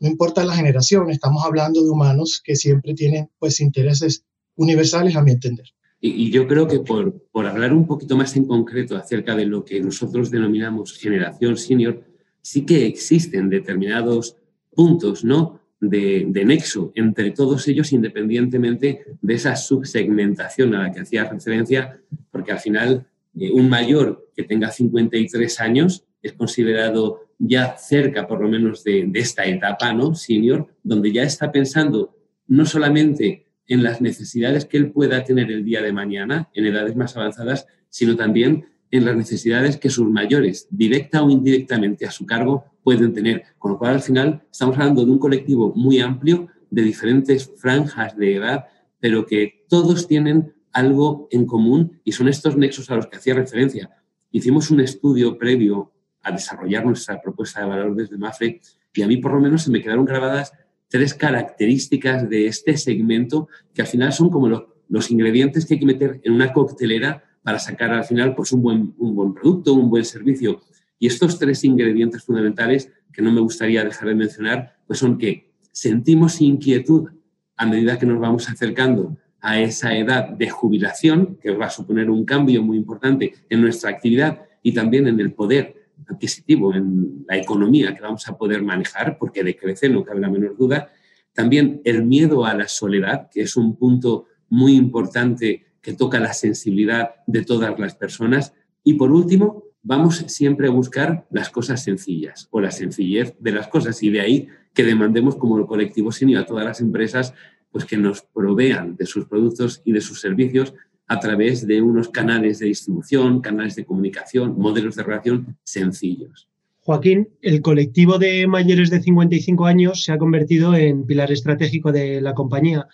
no 0.00 0.08
importa 0.08 0.44
la 0.44 0.54
generación, 0.54 1.10
estamos 1.10 1.44
hablando 1.44 1.82
de 1.82 1.90
humanos 1.90 2.40
que 2.42 2.54
siempre 2.54 2.94
tienen 2.94 3.30
pues 3.38 3.60
intereses 3.60 4.24
universales 4.54 5.16
a 5.16 5.22
mi 5.22 5.32
entender. 5.32 5.66
Y, 6.00 6.30
yo 6.30 6.46
creo 6.46 6.68
que 6.68 6.78
por, 6.78 7.26
por, 7.32 7.46
hablar 7.46 7.72
un 7.72 7.84
poquito 7.84 8.16
más 8.16 8.36
en 8.36 8.44
concreto 8.44 8.96
acerca 8.96 9.34
de 9.34 9.46
lo 9.46 9.64
que 9.64 9.80
nosotros 9.80 10.30
denominamos 10.30 10.96
generación 10.96 11.56
senior, 11.56 12.04
sí 12.40 12.64
que 12.64 12.86
existen 12.86 13.50
determinados 13.50 14.36
puntos 14.70 15.24
¿no? 15.24 15.60
de, 15.80 16.26
de 16.28 16.44
nexo 16.44 16.92
entre 16.94 17.32
todos 17.32 17.66
ellos 17.66 17.92
independientemente 17.92 19.04
de 19.20 19.34
esa 19.34 19.56
subsegmentación 19.56 20.74
a 20.76 20.84
la 20.84 20.92
que 20.92 21.00
hacía 21.00 21.28
referencia, 21.28 22.00
porque 22.30 22.52
al 22.52 22.60
final 22.60 23.08
eh, 23.36 23.50
un 23.50 23.68
mayor 23.68 24.30
que 24.36 24.44
tenga 24.44 24.70
53 24.70 25.60
años 25.60 26.04
es 26.22 26.32
considerado 26.32 27.28
ya 27.38 27.76
cerca 27.76 28.26
por 28.26 28.40
lo 28.40 28.48
menos 28.48 28.82
de, 28.84 29.10
esta 29.14 29.44
etapa, 29.44 29.92
¿no? 29.92 30.14
Senior, 30.14 30.66
donde 30.82 31.12
ya 31.12 31.22
está 31.22 31.52
pensando 31.52 32.16
no 32.46 32.64
solamente 32.64 33.46
en 33.66 33.82
las 33.82 34.00
necesidades 34.00 34.64
que 34.64 34.78
él 34.78 34.90
pueda 34.90 35.22
tener 35.24 35.50
el 35.50 35.64
día 35.64 35.82
de 35.82 35.92
mañana 35.92 36.48
en 36.54 36.66
edades 36.66 36.96
más 36.96 37.16
avanzadas, 37.16 37.66
sino 37.90 38.16
también 38.16 38.66
en 38.90 39.04
las 39.04 39.16
necesidades 39.16 39.76
que 39.76 39.90
sus 39.90 40.08
mayores, 40.08 40.66
directa 40.70 41.22
o 41.22 41.30
indirectamente 41.30 42.06
a 42.06 42.10
su 42.10 42.24
cargo, 42.24 42.64
pueden 42.82 43.12
tener. 43.12 43.42
Con 43.58 43.72
lo 43.72 43.78
cual, 43.78 43.94
al 43.94 44.00
final, 44.00 44.42
estamos 44.50 44.78
hablando 44.78 45.04
de 45.04 45.10
un 45.10 45.18
colectivo 45.18 45.74
muy 45.76 46.00
amplio, 46.00 46.48
de 46.70 46.82
diferentes 46.82 47.50
franjas 47.56 48.16
de 48.16 48.36
edad, 48.36 48.64
pero 49.00 49.26
que 49.26 49.64
todos 49.68 50.08
tienen 50.08 50.54
algo 50.72 51.28
en 51.30 51.46
común 51.46 52.00
y 52.04 52.12
son 52.12 52.28
estos 52.28 52.56
nexos 52.56 52.90
a 52.90 52.96
los 52.96 53.06
que 53.06 53.16
hacía 53.16 53.34
referencia. 53.34 53.90
Hicimos 54.30 54.70
un 54.70 54.80
estudio 54.80 55.38
previo 55.38 55.92
a 56.28 56.32
desarrollar 56.32 56.84
nuestra 56.84 57.20
propuesta 57.20 57.60
de 57.60 57.66
valor 57.66 57.94
desde 57.94 58.16
Mafre 58.16 58.60
y 58.98 59.02
a 59.02 59.06
mí 59.06 59.18
por 59.18 59.32
lo 59.32 59.40
menos 59.40 59.62
se 59.62 59.70
me 59.70 59.80
quedaron 59.80 60.04
grabadas 60.04 60.52
tres 60.88 61.14
características 61.14 62.28
de 62.28 62.48
este 62.48 62.76
segmento 62.76 63.46
que 63.72 63.82
al 63.82 63.86
final 63.86 64.12
son 64.12 64.28
como 64.28 64.48
los, 64.88 65.10
ingredientes 65.12 65.66
que 65.66 65.74
hay 65.74 65.80
que 65.80 65.86
meter 65.86 66.20
en 66.24 66.32
una 66.32 66.52
coctelera 66.52 67.22
para 67.44 67.60
sacar 67.60 67.92
al 67.92 68.02
final 68.02 68.34
pues 68.34 68.50
un 68.50 68.62
buen, 68.62 68.94
un 68.98 69.14
buen 69.14 69.34
producto, 69.34 69.74
un 69.74 69.88
buen 69.88 70.04
servicio. 70.04 70.62
Y 70.98 71.06
estos 71.06 71.38
tres 71.38 71.62
ingredientes 71.62 72.24
fundamentales 72.24 72.90
que 73.12 73.22
no 73.22 73.30
me 73.30 73.40
gustaría 73.40 73.84
dejar 73.84 74.08
de 74.08 74.14
mencionar, 74.16 74.76
pues 74.86 74.98
son 74.98 75.16
que 75.16 75.52
sentimos 75.70 76.40
inquietud 76.40 77.10
a 77.56 77.66
medida 77.66 77.98
que 77.98 78.06
nos 78.06 78.18
vamos 78.18 78.48
acercando 78.48 79.16
a 79.40 79.60
esa 79.60 79.96
edad 79.96 80.30
de 80.30 80.50
jubilación, 80.50 81.38
que 81.40 81.52
va 81.52 81.66
a 81.66 81.70
suponer 81.70 82.10
un 82.10 82.24
cambio 82.24 82.62
muy 82.64 82.76
importante 82.76 83.34
en 83.48 83.60
nuestra 83.60 83.90
actividad 83.90 84.42
y 84.62 84.72
también 84.72 85.06
en 85.06 85.20
el 85.20 85.32
poder 85.32 85.77
adquisitivo, 86.08 86.74
en 86.74 87.24
la 87.28 87.36
economía 87.36 87.94
que 87.94 88.00
vamos 88.00 88.26
a 88.28 88.36
poder 88.36 88.62
manejar, 88.62 89.18
porque 89.18 89.44
decrece, 89.44 89.88
no 89.88 90.04
cabe 90.04 90.20
la 90.20 90.30
menor 90.30 90.56
duda. 90.56 90.90
También 91.32 91.80
el 91.84 92.04
miedo 92.04 92.44
a 92.44 92.54
la 92.54 92.68
soledad, 92.68 93.28
que 93.30 93.42
es 93.42 93.56
un 93.56 93.76
punto 93.76 94.26
muy 94.48 94.74
importante 94.74 95.66
que 95.80 95.92
toca 95.92 96.18
la 96.18 96.32
sensibilidad 96.32 97.10
de 97.26 97.44
todas 97.44 97.78
las 97.78 97.94
personas. 97.94 98.54
Y 98.82 98.94
por 98.94 99.12
último, 99.12 99.64
vamos 99.82 100.24
siempre 100.26 100.68
a 100.68 100.70
buscar 100.70 101.26
las 101.30 101.50
cosas 101.50 101.82
sencillas 101.82 102.48
o 102.50 102.60
la 102.60 102.70
sencillez 102.70 103.34
de 103.38 103.52
las 103.52 103.68
cosas 103.68 104.02
y 104.02 104.10
de 104.10 104.20
ahí 104.20 104.48
que 104.74 104.84
demandemos 104.84 105.36
como 105.36 105.66
colectivo 105.66 106.12
senior 106.12 106.42
a 106.42 106.46
todas 106.46 106.64
las 106.64 106.80
empresas 106.80 107.34
pues 107.70 107.84
que 107.84 107.96
nos 107.96 108.22
provean 108.22 108.96
de 108.96 109.06
sus 109.06 109.26
productos 109.26 109.82
y 109.84 109.92
de 109.92 110.00
sus 110.00 110.20
servicios 110.20 110.74
a 111.08 111.18
través 111.18 111.66
de 111.66 111.80
unos 111.82 112.10
canales 112.10 112.58
de 112.58 112.66
distribución, 112.66 113.40
canales 113.40 113.74
de 113.76 113.84
comunicación, 113.84 114.58
modelos 114.58 114.94
de 114.94 115.02
relación 115.02 115.56
sencillos. 115.64 116.48
Joaquín, 116.82 117.28
el 117.42 117.60
colectivo 117.60 118.18
de 118.18 118.46
mayores 118.46 118.88
de 118.88 119.02
55 119.02 119.66
años 119.66 120.04
se 120.04 120.12
ha 120.12 120.16
convertido 120.18 120.74
en 120.74 121.04
pilar 121.04 121.30
estratégico 121.30 121.92
de 121.92 122.22
la 122.22 122.32
compañía. 122.32 122.86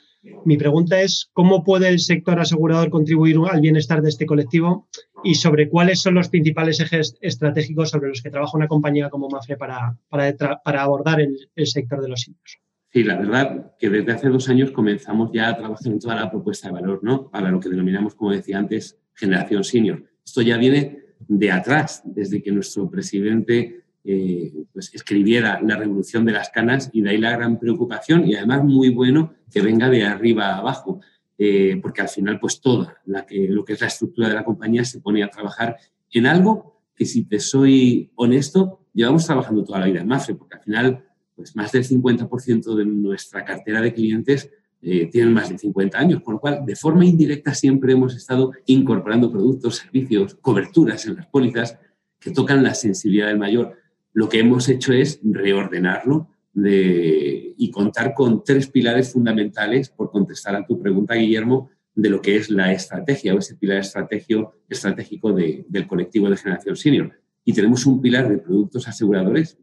Mi 0.44 0.56
pregunta 0.56 1.00
es, 1.00 1.30
¿cómo 1.32 1.62
puede 1.62 1.88
el 1.88 2.00
sector 2.00 2.40
asegurador 2.40 2.90
contribuir 2.90 3.36
al 3.48 3.60
bienestar 3.60 4.02
de 4.02 4.08
este 4.08 4.26
colectivo 4.26 4.88
y 5.22 5.36
sobre 5.36 5.68
cuáles 5.68 6.00
son 6.00 6.14
los 6.14 6.28
principales 6.28 6.80
ejes 6.80 7.16
estratégicos 7.20 7.90
sobre 7.90 8.08
los 8.08 8.20
que 8.20 8.30
trabaja 8.30 8.56
una 8.56 8.68
compañía 8.68 9.10
como 9.10 9.28
Mafre 9.28 9.56
para, 9.56 9.96
para, 10.08 10.82
abordar 10.82 11.20
el, 11.20 11.48
el 11.54 11.66
sector 11.66 12.00
de 12.02 12.08
los 12.08 12.22
sitios? 12.22 12.63
Sí, 12.94 13.02
la 13.02 13.16
verdad 13.16 13.72
que 13.76 13.90
desde 13.90 14.12
hace 14.12 14.28
dos 14.28 14.48
años 14.48 14.70
comenzamos 14.70 15.30
ya 15.32 15.48
a 15.48 15.56
trabajar 15.56 15.88
en 15.88 15.98
toda 15.98 16.14
la 16.14 16.30
propuesta 16.30 16.68
de 16.68 16.74
valor, 16.74 17.00
¿no? 17.02 17.28
Para 17.28 17.50
lo 17.50 17.58
que 17.58 17.68
denominamos, 17.68 18.14
como 18.14 18.30
decía 18.30 18.56
antes, 18.56 19.00
generación 19.14 19.64
senior. 19.64 20.04
Esto 20.24 20.42
ya 20.42 20.56
viene 20.56 21.00
de 21.26 21.50
atrás, 21.50 22.02
desde 22.04 22.40
que 22.40 22.52
nuestro 22.52 22.88
presidente 22.88 23.82
eh, 24.04 24.52
pues 24.72 24.94
escribiera 24.94 25.60
la 25.60 25.76
revolución 25.76 26.24
de 26.24 26.34
las 26.34 26.50
canas 26.50 26.90
y 26.92 27.02
de 27.02 27.10
ahí 27.10 27.18
la 27.18 27.32
gran 27.32 27.58
preocupación 27.58 28.28
y 28.28 28.36
además 28.36 28.62
muy 28.62 28.90
bueno 28.90 29.34
que 29.50 29.60
venga 29.60 29.90
de 29.90 30.04
arriba 30.04 30.50
a 30.50 30.58
abajo, 30.58 31.00
eh, 31.36 31.80
porque 31.82 32.00
al 32.00 32.08
final 32.08 32.38
pues 32.38 32.60
toda 32.60 32.98
la 33.06 33.26
que, 33.26 33.48
lo 33.48 33.64
que 33.64 33.72
es 33.72 33.80
la 33.80 33.88
estructura 33.88 34.28
de 34.28 34.34
la 34.34 34.44
compañía 34.44 34.84
se 34.84 35.00
pone 35.00 35.24
a 35.24 35.30
trabajar 35.30 35.78
en 36.12 36.26
algo 36.26 36.80
que 36.94 37.06
si 37.06 37.24
te 37.24 37.40
soy 37.40 38.12
honesto, 38.14 38.86
llevamos 38.92 39.26
trabajando 39.26 39.64
toda 39.64 39.80
la 39.80 39.86
vida 39.86 40.00
en 40.00 40.06
MAFRE, 40.06 40.36
porque 40.36 40.58
al 40.58 40.62
final 40.62 41.04
pues 41.34 41.56
más 41.56 41.72
del 41.72 41.84
50% 41.84 42.74
de 42.74 42.84
nuestra 42.84 43.44
cartera 43.44 43.80
de 43.80 43.92
clientes 43.92 44.50
eh, 44.86 45.06
tienen 45.06 45.32
más 45.32 45.48
de 45.48 45.56
50 45.56 45.98
años, 45.98 46.22
con 46.22 46.34
lo 46.34 46.40
cual, 46.40 46.64
de 46.66 46.76
forma 46.76 47.06
indirecta, 47.06 47.54
siempre 47.54 47.94
hemos 47.94 48.14
estado 48.14 48.52
incorporando 48.66 49.32
productos, 49.32 49.76
servicios, 49.76 50.34
coberturas 50.34 51.06
en 51.06 51.16
las 51.16 51.26
pólizas 51.26 51.78
que 52.20 52.30
tocan 52.30 52.62
la 52.62 52.74
sensibilidad 52.74 53.28
del 53.28 53.38
mayor. 53.38 53.78
Lo 54.12 54.28
que 54.28 54.40
hemos 54.40 54.68
hecho 54.68 54.92
es 54.92 55.20
reordenarlo 55.22 56.28
y 56.54 57.70
contar 57.70 58.14
con 58.14 58.44
tres 58.44 58.68
pilares 58.68 59.12
fundamentales, 59.12 59.88
por 59.88 60.10
contestar 60.10 60.54
a 60.54 60.64
tu 60.64 60.78
pregunta, 60.78 61.14
Guillermo, 61.14 61.70
de 61.94 62.10
lo 62.10 62.20
que 62.20 62.36
es 62.36 62.50
la 62.50 62.72
estrategia 62.72 63.34
o 63.34 63.38
ese 63.38 63.56
pilar 63.56 63.78
estratégico 63.78 65.32
del 65.32 65.86
colectivo 65.86 66.28
de 66.28 66.36
generación 66.36 66.76
senior. 66.76 67.12
Y 67.44 67.52
tenemos 67.52 67.86
un 67.86 68.00
pilar 68.00 68.28
de 68.28 68.38
productos 68.38 68.86
aseguradores, 68.86 69.58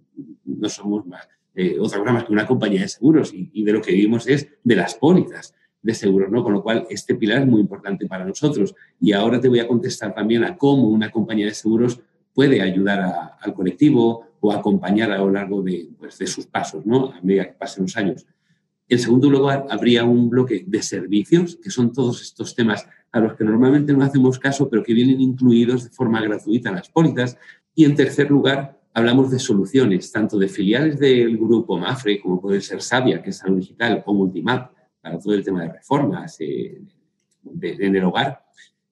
no 0.46 0.68
somos 0.68 1.06
más, 1.06 1.28
eh, 1.56 1.78
otra 1.80 2.00
cosa 2.00 2.14
más 2.14 2.24
que 2.24 2.32
una 2.32 2.48
compañía 2.48 2.82
de 2.82 2.88
seguros 2.88 3.34
y, 3.34 3.64
de 3.64 3.74
lo 3.74 3.82
que 3.82 3.92
vivimos 3.92 4.28
es 4.28 4.48
de 4.64 4.76
las 4.76 4.96
pólizas 4.96 5.54
de 5.82 5.94
seguros, 5.94 6.32
¿no? 6.32 6.44
Con 6.44 6.54
lo 6.54 6.64
cual, 6.64 6.86
este 6.90 7.16
pilar 7.16 7.42
es 7.42 7.48
muy 7.48 7.62
importante 7.62 8.08
para 8.08 8.24
nosotros. 8.24 8.76
Y 9.00 9.14
ahora 9.14 9.42
te 9.42 9.50
voy 9.50 9.60
a 9.60 9.68
contestar 9.68 10.14
también 10.14 10.44
a 10.44 10.56
cómo 10.56 10.88
una 10.88 11.10
compañía 11.10 11.48
de 11.48 11.54
seguros 11.54 12.00
puede 12.34 12.62
ayudar 12.62 13.36
al 13.40 13.54
colectivo 13.54 14.28
o 14.40 14.52
acompañar 14.52 15.12
a 15.12 15.18
lo 15.18 15.30
largo 15.30 15.62
de, 15.62 15.90
pues, 16.00 16.18
de 16.18 16.28
sus 16.28 16.46
pasos, 16.46 16.86
¿no? 16.86 17.12
A 17.12 17.20
medida 17.22 17.46
que 17.46 17.54
pasen 17.54 17.84
los 17.84 17.98
años. 17.98 18.26
En 18.88 19.00
segundo 19.00 19.30
lugar, 19.30 19.66
habría 19.70 20.04
un 20.04 20.30
bloque 20.30 20.66
de 20.68 20.82
servicios, 20.82 21.58
que 21.64 21.70
son 21.70 21.94
todos 21.94 22.22
estos 22.22 22.56
temas 22.56 22.86
a 23.12 23.20
los 23.20 23.36
que 23.36 23.44
normalmente 23.44 23.94
no 23.94 24.04
hacemos 24.04 24.38
caso, 24.38 24.70
pero 24.70 24.84
que 24.84 24.94
vienen 24.94 25.22
incluidos 25.22 25.86
de 25.86 25.90
forma 25.92 26.22
gratuita 26.22 26.70
en 26.70 26.76
las 26.76 26.90
pólizas. 26.90 27.38
Y 27.74 27.86
en 27.86 27.96
tercer 27.96 28.30
lugar, 28.30 28.81
hablamos 28.94 29.32
de 29.32 29.40
soluciones, 29.40 30.12
tanto 30.12 30.38
de 30.38 30.48
filiales 30.48 31.00
del 31.00 31.38
grupo 31.38 31.78
Mafre, 31.78 32.20
como 32.20 32.42
puede 32.42 32.62
ser 32.62 32.82
Sabia, 32.82 33.22
que 33.22 33.30
es 33.30 33.38
salud 33.38 33.60
digital, 33.60 34.04
o 34.06 34.14
Multimap, 34.14 34.74
para 35.02 35.20
todo 35.20 35.34
el 35.34 35.44
tema 35.44 35.64
de 35.64 35.74
reformas 35.74 36.38
eh, 36.40 36.82
en 37.62 37.96
el 37.96 38.04
hogar, 38.04 38.44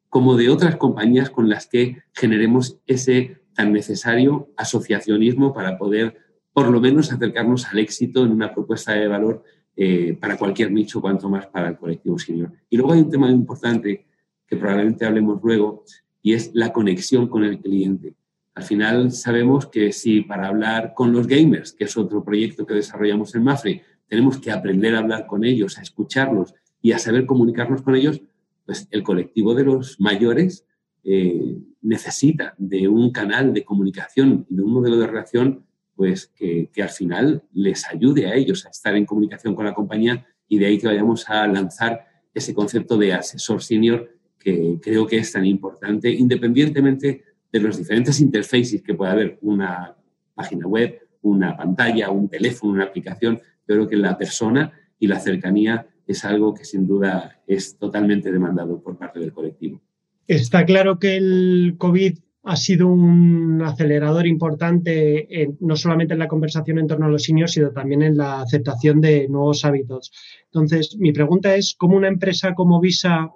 como 0.10 0.36
de 0.36 0.50
otras 0.50 0.76
compañías 0.78 1.30
con 1.30 1.50
las 1.50 1.68
que 1.68 1.98
generemos 2.14 2.80
ese 2.88 3.42
tan 3.54 3.72
necesario 3.74 4.50
asociacionismo 4.58 5.54
para 5.54 5.78
poder, 5.78 6.18
por 6.54 6.70
lo 6.70 6.80
menos, 6.80 7.12
acercarnos 7.12 7.66
al 7.68 7.80
éxito 7.80 8.24
en 8.24 8.32
una 8.32 8.54
propuesta 8.54 8.94
de 8.94 9.08
valor 9.08 9.44
eh, 9.76 10.18
para 10.20 10.38
cualquier 10.38 10.72
nicho, 10.72 11.02
cuanto 11.02 11.30
más 11.30 11.46
para 11.48 11.70
el 11.70 11.78
colectivo 11.78 12.18
senior. 12.18 12.52
Y 12.70 12.78
luego 12.78 12.94
hay 12.94 13.02
un 13.02 13.10
tema 13.10 13.30
importante 13.30 14.08
que 14.48 14.56
probablemente 14.56 15.06
hablemos 15.06 15.40
luego, 15.44 15.84
y 16.22 16.34
es 16.34 16.52
la 16.54 16.74
conexión 16.74 17.28
con 17.28 17.44
el 17.44 17.60
cliente. 17.60 18.16
Al 18.56 18.64
final 18.64 19.12
sabemos 19.12 19.68
que 19.68 19.92
si 19.92 20.22
para 20.22 20.48
hablar 20.48 20.94
con 20.94 21.12
los 21.12 21.28
gamers, 21.28 21.74
que 21.74 21.86
es 21.86 21.98
otro 21.98 22.24
proyecto 22.24 22.66
que 22.66 22.74
desarrollamos 22.74 23.34
en 23.36 23.44
Mafre, 23.44 23.84
tenemos 24.08 24.40
que 24.40 24.52
aprender 24.52 24.96
a 24.96 25.00
hablar 25.00 25.28
con 25.28 25.46
ellos, 25.46 25.78
a 25.78 25.82
escucharlos 25.82 26.54
y 26.82 26.92
a 26.92 27.00
saber 27.00 27.26
comunicarnos 27.26 27.82
con 27.82 27.96
ellos, 27.96 28.22
pues 28.66 28.88
el 28.92 29.04
colectivo 29.04 29.54
de 29.54 29.64
los 29.64 30.00
mayores 30.00 30.66
eh, 31.04 31.58
necesita 31.82 32.56
de 32.58 32.88
un 32.88 33.12
canal 33.12 33.54
de 33.54 33.64
comunicación 33.64 34.46
y 34.50 34.56
de 34.56 34.62
un 34.62 34.74
modelo 34.74 34.98
de 34.98 35.08
relación 35.08 35.66
pues 35.96 36.28
que, 36.28 36.70
que, 36.74 36.82
al 36.82 36.90
final 36.90 37.44
les 37.52 37.88
ayude 37.88 38.28
a 38.28 38.36
ellos 38.36 38.66
a 38.66 38.70
estar 38.70 38.96
en 38.96 39.06
comunicación 39.06 39.54
con 39.54 39.66
la 39.66 39.74
compañía 39.74 40.26
y 40.48 40.58
de 40.58 40.66
ahí 40.66 40.78
que 40.78 40.88
vayamos 40.88 41.30
a 41.30 41.46
lanzar 41.48 42.06
ese 42.34 42.54
concepto 42.54 42.98
de 42.98 43.14
asesor 43.14 43.62
senior 43.62 44.10
que 44.40 44.80
creo 44.82 45.06
que 45.06 45.18
es 45.18 45.32
tan 45.32 45.46
importante, 45.46 46.10
independientemente 46.10 47.24
de 47.52 47.60
los 47.60 47.78
diferentes 47.78 48.20
interfaces 48.22 48.82
que 48.82 48.94
puede 48.94 49.12
haber, 49.12 49.40
una 49.42 49.96
página 50.34 50.68
web, 50.68 51.00
una 51.22 51.56
pantalla, 51.58 52.10
un 52.10 52.30
teléfono, 52.30 52.74
una 52.74 52.86
aplicación, 52.86 53.40
pero 53.66 53.88
que 53.88 53.96
la 53.96 54.18
persona 54.18 54.72
y 55.00 55.08
la 55.08 55.20
cercanía 55.20 55.88
es 56.08 56.26
algo 56.26 56.54
que 56.54 56.66
sin 56.66 56.88
duda 56.88 57.40
es 57.46 57.78
totalmente 57.78 58.32
demandado 58.32 58.82
por 58.82 58.98
parte 58.98 59.20
del 59.20 59.34
colectivo. 59.34 59.82
Está 60.28 60.66
claro 60.66 61.00
que 61.00 61.18
el 61.18 61.76
COVID 61.78 62.18
ha 62.44 62.56
sido 62.56 62.88
un 62.88 63.62
acelerador 63.64 64.26
importante 64.26 65.56
no 65.60 65.76
solamente 65.76 66.14
en 66.14 66.20
la 66.20 66.28
conversación 66.28 66.80
en 66.80 66.88
torno 66.88 67.06
a 67.06 67.10
los 67.10 67.24
seniors, 67.24 67.52
sino 67.52 67.72
también 67.72 68.02
en 68.02 68.18
la 68.18 68.42
aceptación 68.42 69.02
de 69.02 69.28
nuevos 69.28 69.66
hábitos. 69.66 70.12
Entonces, 70.46 70.96
mi 70.98 71.12
pregunta 71.12 71.56
es, 71.56 71.76
¿cómo 71.78 71.98
una 71.98 72.08
empresa 72.08 72.54
como 72.54 72.80
Visa 72.80 73.30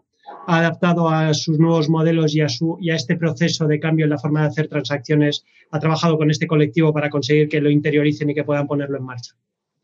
adaptado 0.47 1.09
a 1.09 1.33
sus 1.33 1.59
nuevos 1.59 1.89
modelos 1.89 2.35
y 2.35 2.41
a, 2.41 2.47
este 2.95 3.15
proceso 3.15 3.67
de 3.67 3.79
cambio 3.79 4.05
en 4.05 4.09
la 4.11 4.17
forma 4.17 4.41
de 4.41 4.47
hacer 4.47 4.67
transacciones, 4.67 5.43
ha 5.71 5.79
trabajado 5.79 6.17
con 6.17 6.29
este 6.29 6.47
colectivo 6.47 6.93
para 6.93 7.09
conseguir 7.09 7.47
que 7.49 7.61
lo 7.61 7.69
interioricen 7.69 8.29
y 8.29 8.35
que 8.35 8.43
puedan 8.43 8.67
ponerlo 8.67 8.97
en 8.97 9.03
marcha? 9.03 9.33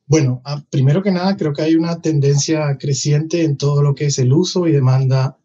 Bueno, 0.05 0.41
ah, 0.43 0.63
primero 0.69 1.03
que 1.03 1.11
nada, 1.11 1.37
creo 1.37 1.53
que 1.53 1.61
hay 1.61 1.75
una 1.75 2.01
tendencia 2.01 2.77
creciente 2.79 3.43
en 3.43 3.57
todo 3.57 3.83
lo 3.83 3.93
que 3.93 4.05
es 4.05 4.17
el 4.19 4.33
uso 4.33 4.67
y 4.67 4.71
demanda 4.71 5.37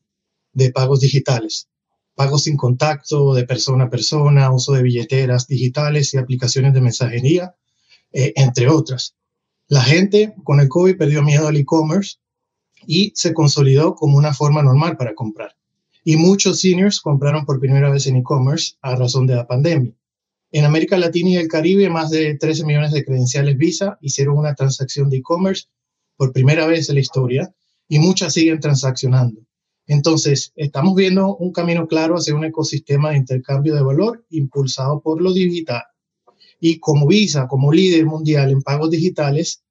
de 0.53 0.73
pagos 0.73 1.01
digitales. 1.01 1.69
Pagos 2.15 2.45
sin 2.45 2.57
contacto, 2.57 3.35
de 3.35 3.45
persona 3.45 3.85
a 3.85 3.91
persona, 3.91 4.53
uso 4.53 4.73
de 4.73 4.83
billeteras 4.83 5.47
digitales 5.47 6.15
y 6.15 6.19
aplicaciones 6.19 6.73
de 6.73 6.81
mensajería, 6.81 7.55
eh, 8.13 8.33
entre 8.37 8.69
otras. 8.69 9.17
La 9.69 9.83
gente 9.83 10.35
con 10.45 10.61
el 10.61 10.69
COVID 10.69 10.97
perdió 10.97 11.23
miedo 11.23 11.49
al 11.49 11.57
e-commerce 11.57 12.19
y 12.87 13.13
se 13.15 13.33
consolidó 13.33 13.95
como 13.95 14.17
una 14.17 14.35
forma 14.35 14.63
normal 14.63 14.97
para 14.97 15.15
comprar. 15.15 15.57
Y 16.05 16.17
muchos 16.17 16.61
seniors 16.61 17.01
compraron 17.01 17.47
por 17.47 17.61
primera 17.61 17.91
vez 17.91 18.07
en 18.07 18.17
e-commerce 18.17 18.75
a 18.83 18.95
razón 18.95 19.27
de 19.27 19.37
la 19.37 19.47
pandemia. 19.47 19.95
En 20.53 20.65
América 20.65 20.97
Latina 20.99 21.31
y 21.31 21.37
el 21.37 21.49
Caribe, 21.49 21.89
más 21.89 22.11
de 22.11 22.37
13 22.37 22.65
millones 22.65 22.93
de 22.93 23.05
credenciales 23.05 23.57
Visa 23.57 23.99
hicieron 24.01 24.39
una 24.39 24.55
transacción 24.55 25.09
de 25.11 25.17
e-commerce 25.17 25.65
por 26.17 26.33
primera 26.33 26.67
vez 26.67 26.89
en 26.89 26.97
la 26.97 27.01
historia 27.01 27.55
y 27.89 27.99
muchas 27.99 28.35
siguen 28.35 28.61
transaccionando. 28.61 29.41
Entonces, 29.87 30.53
estamos 30.57 30.95
viendo 30.95 31.37
un 31.37 31.53
camino 31.53 31.87
claro 31.87 32.17
hacia 32.17 32.35
un 32.35 32.45
ecosistema 32.45 33.11
de 33.11 33.17
intercambio 33.17 33.75
de 33.75 33.83
valor 33.83 34.25
impulsado 34.31 35.01
por 35.01 35.21
lo 35.21 35.33
digital. 35.33 35.83
Y 36.61 36.79
como 36.79 37.07
Visa, 37.07 37.47
como 37.49 37.73
líder 37.73 38.07
mundial 38.07 38.51
en 38.51 38.63
pagos 38.63 38.91
digitales, 38.91 39.63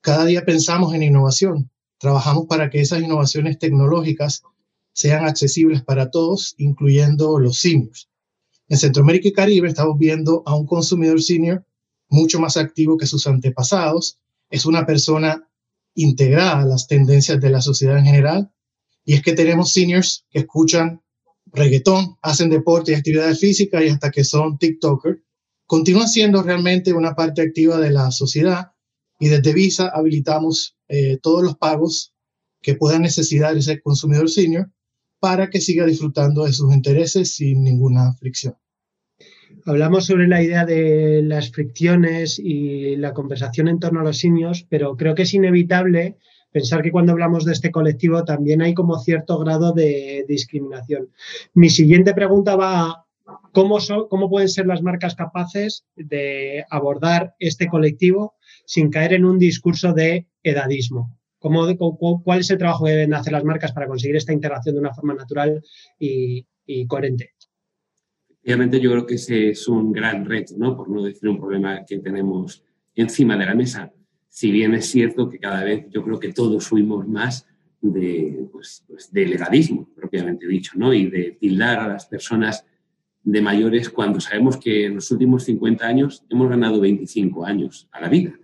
cada 0.00 0.24
día 0.24 0.44
pensamos 0.44 0.94
en 0.94 1.02
innovación 1.02 1.70
Trabajamos 1.98 2.46
para 2.46 2.70
que 2.70 2.80
esas 2.80 3.02
innovaciones 3.02 3.58
tecnológicas 3.58 4.42
sean 4.92 5.24
accesibles 5.24 5.82
para 5.82 6.10
todos, 6.10 6.54
incluyendo 6.58 7.38
los 7.38 7.58
seniors. 7.58 8.08
En 8.68 8.78
Centroamérica 8.78 9.28
y 9.28 9.32
Caribe 9.32 9.68
estamos 9.68 9.98
viendo 9.98 10.42
a 10.46 10.54
un 10.54 10.66
consumidor 10.66 11.22
senior 11.22 11.64
mucho 12.08 12.40
más 12.40 12.56
activo 12.56 12.96
que 12.96 13.06
sus 13.06 13.26
antepasados. 13.26 14.18
Es 14.50 14.66
una 14.66 14.86
persona 14.86 15.48
integrada 15.94 16.60
a 16.60 16.64
las 16.64 16.86
tendencias 16.86 17.40
de 17.40 17.50
la 17.50 17.60
sociedad 17.60 17.98
en 17.98 18.04
general. 18.04 18.52
Y 19.04 19.14
es 19.14 19.22
que 19.22 19.32
tenemos 19.32 19.72
seniors 19.72 20.26
que 20.30 20.40
escuchan 20.40 21.02
reggaetón, 21.46 22.16
hacen 22.22 22.50
deporte 22.50 22.92
y 22.92 22.94
actividades 22.94 23.40
físicas 23.40 23.82
y 23.82 23.88
hasta 23.88 24.10
que 24.10 24.24
son 24.24 24.58
TikToker. 24.58 25.22
Continúan 25.66 26.08
siendo 26.08 26.42
realmente 26.42 26.92
una 26.92 27.14
parte 27.14 27.42
activa 27.42 27.78
de 27.78 27.90
la 27.90 28.10
sociedad 28.10 28.72
y 29.18 29.28
desde 29.28 29.52
Visa 29.52 29.90
habilitamos 29.94 30.77
eh, 30.88 31.18
todos 31.22 31.42
los 31.42 31.56
pagos 31.56 32.14
que 32.60 32.74
pueda 32.74 32.98
necesitar 32.98 33.56
ese 33.56 33.80
consumidor 33.80 34.28
senior 34.28 34.70
para 35.20 35.50
que 35.50 35.60
siga 35.60 35.84
disfrutando 35.86 36.44
de 36.44 36.52
sus 36.52 36.72
intereses 36.74 37.34
sin 37.34 37.62
ninguna 37.62 38.14
fricción. 38.14 38.56
Hablamos 39.66 40.06
sobre 40.06 40.28
la 40.28 40.42
idea 40.42 40.64
de 40.64 41.22
las 41.22 41.50
fricciones 41.50 42.38
y 42.38 42.96
la 42.96 43.12
conversación 43.12 43.68
en 43.68 43.80
torno 43.80 44.00
a 44.00 44.04
los 44.04 44.18
simios, 44.18 44.66
pero 44.68 44.96
creo 44.96 45.14
que 45.14 45.22
es 45.22 45.34
inevitable 45.34 46.16
pensar 46.50 46.82
que 46.82 46.92
cuando 46.92 47.12
hablamos 47.12 47.44
de 47.44 47.52
este 47.52 47.70
colectivo 47.70 48.24
también 48.24 48.62
hay 48.62 48.74
como 48.74 48.98
cierto 48.98 49.38
grado 49.38 49.72
de 49.72 50.24
discriminación. 50.28 51.10
Mi 51.54 51.70
siguiente 51.70 52.14
pregunta 52.14 52.56
va 52.56 53.06
cómo, 53.52 53.78
cómo 54.08 54.30
pueden 54.30 54.48
ser 54.48 54.66
las 54.66 54.82
marcas 54.82 55.14
capaces 55.14 55.84
de 55.96 56.64
abordar 56.70 57.34
este 57.38 57.68
colectivo 57.68 58.34
sin 58.68 58.90
caer 58.90 59.14
en 59.14 59.24
un 59.24 59.38
discurso 59.38 59.94
de 59.94 60.26
edadismo. 60.42 61.18
¿Cómo, 61.38 61.66
¿Cuál 62.22 62.40
es 62.40 62.50
el 62.50 62.58
trabajo 62.58 62.84
que 62.84 62.90
deben 62.90 63.14
hacer 63.14 63.32
las 63.32 63.42
marcas 63.42 63.72
para 63.72 63.86
conseguir 63.86 64.16
esta 64.16 64.34
integración 64.34 64.74
de 64.74 64.80
una 64.82 64.92
forma 64.92 65.14
natural 65.14 65.62
y, 65.98 66.44
coherente? 66.86 67.32
Obviamente 68.44 68.78
yo 68.78 68.90
creo 68.90 69.06
que 69.06 69.14
ese 69.14 69.50
es 69.50 69.66
un 69.68 69.90
gran 69.90 70.26
reto, 70.26 70.54
¿no? 70.58 70.76
por 70.76 70.90
no 70.90 71.02
decir 71.02 71.30
un 71.30 71.38
problema 71.38 71.82
que 71.86 71.98
tenemos 71.98 72.62
encima 72.94 73.38
de 73.38 73.46
la 73.46 73.54
mesa. 73.54 73.90
Si 74.28 74.50
bien 74.50 74.74
es 74.74 74.84
cierto 74.84 75.30
que 75.30 75.38
cada 75.38 75.64
vez 75.64 75.86
yo 75.88 76.04
creo 76.04 76.20
que 76.20 76.34
todos 76.34 76.70
huimos 76.70 77.08
más 77.08 77.46
de, 77.80 78.48
pues, 78.52 78.84
pues, 78.86 79.10
del 79.10 79.32
edadismo, 79.32 79.88
propiamente 79.96 80.46
dicho, 80.46 80.72
¿no? 80.76 80.92
y 80.92 81.08
de 81.08 81.38
tildar 81.40 81.78
a 81.78 81.88
las 81.88 82.04
personas 82.04 82.66
de 83.22 83.40
mayores 83.40 83.88
cuando 83.88 84.20
sabemos 84.20 84.58
que 84.58 84.84
en 84.84 84.96
los 84.96 85.10
últimos 85.10 85.44
50 85.44 85.86
años 85.86 86.22
hemos 86.28 86.50
ganado 86.50 86.80
25 86.80 87.46
años 87.46 87.88
a 87.92 88.02
la 88.02 88.10
vida. 88.10 88.38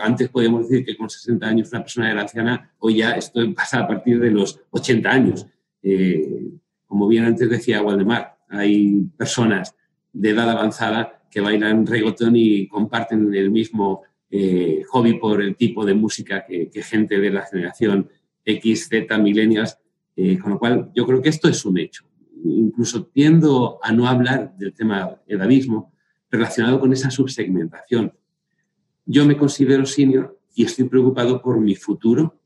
Antes 0.00 0.28
podíamos 0.28 0.68
decir 0.68 0.84
que 0.84 0.96
con 0.96 1.08
60 1.08 1.46
años 1.46 1.70
una 1.72 1.82
persona 1.82 2.10
era 2.10 2.22
anciana, 2.22 2.72
hoy 2.78 2.96
ya 2.96 3.12
esto 3.12 3.40
pasa 3.54 3.80
a 3.80 3.88
partir 3.88 4.20
de 4.20 4.30
los 4.30 4.60
80 4.70 5.10
años. 5.10 5.46
Eh, 5.82 6.50
como 6.86 7.06
bien 7.06 7.24
antes 7.24 7.48
decía 7.48 7.82
Waldemar, 7.82 8.38
hay 8.48 9.02
personas 9.16 9.74
de 10.12 10.30
edad 10.30 10.50
avanzada 10.50 11.22
que 11.30 11.40
bailan 11.40 11.86
reggaeton 11.86 12.34
y 12.34 12.66
comparten 12.66 13.34
el 13.34 13.50
mismo 13.50 14.02
eh, 14.30 14.82
hobby 14.88 15.14
por 15.14 15.40
el 15.42 15.56
tipo 15.56 15.84
de 15.84 15.94
música 15.94 16.44
que, 16.46 16.70
gente 16.82 17.18
de 17.18 17.30
la 17.30 17.42
generación 17.42 18.08
X, 18.44 18.88
Z, 18.88 19.18
millennials, 19.18 19.78
eh, 20.16 20.38
con 20.38 20.52
lo 20.52 20.58
cual 20.58 20.90
yo 20.94 21.06
creo 21.06 21.22
que 21.22 21.28
esto 21.28 21.48
es 21.48 21.64
un 21.64 21.78
hecho. 21.78 22.04
Incluso 22.44 23.06
tiendo 23.06 23.78
a 23.82 23.92
no 23.92 24.06
hablar 24.06 24.56
del 24.56 24.72
tema 24.72 25.20
edadismo 25.26 25.92
relacionado 26.30 26.80
con 26.80 26.92
esa 26.92 27.10
subsegmentación 27.10 28.12
yo 29.08 29.24
me 29.24 29.36
considero 29.36 29.86
senior 29.86 30.38
y 30.54 30.64
estoy 30.64 30.84
preocupado 30.84 31.40
por 31.40 31.58
mi 31.58 31.74
futuro, 31.74 32.38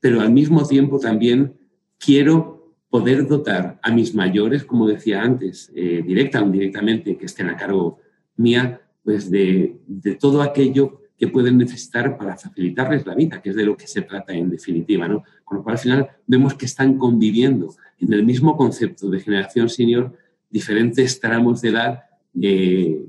pero 0.00 0.20
al 0.20 0.32
mismo 0.32 0.66
tiempo 0.66 0.98
también 0.98 1.54
quiero 1.96 2.74
poder 2.90 3.26
dotar 3.26 3.78
a 3.82 3.90
mis 3.92 4.14
mayores, 4.14 4.64
como 4.64 4.86
decía 4.86 5.22
antes, 5.22 5.72
eh, 5.74 6.02
directa 6.04 6.42
o 6.42 6.44
indirectamente, 6.44 7.16
que 7.16 7.26
estén 7.26 7.48
a 7.48 7.56
cargo 7.56 7.98
mía, 8.36 8.80
pues 9.04 9.30
de, 9.30 9.78
todo 10.18 10.42
aquello 10.42 11.00
que 11.16 11.28
pueden 11.28 11.56
necesitar 11.56 12.18
para 12.18 12.36
facilitarles 12.36 13.06
la 13.06 13.14
vida, 13.14 13.40
que 13.40 13.50
es 13.50 13.56
de 13.56 13.64
lo 13.64 13.76
que 13.76 13.86
se 13.86 14.02
trata 14.02 14.32
en 14.32 14.50
definitiva. 14.50 15.06
¿no? 15.06 15.22
Con 15.44 15.58
lo 15.58 15.62
cual, 15.62 15.76
al 15.76 15.80
final, 15.80 16.08
vemos 16.26 16.54
que 16.54 16.66
están 16.66 16.98
conviviendo 16.98 17.74
en 18.00 18.12
el 18.12 18.24
mismo 18.24 18.56
concepto 18.56 19.08
de 19.08 19.20
generación 19.20 19.68
senior 19.68 20.12
diferentes 20.50 21.20
tramos 21.20 21.60
de 21.60 21.68
edad 21.68 22.04
eh, 22.40 23.04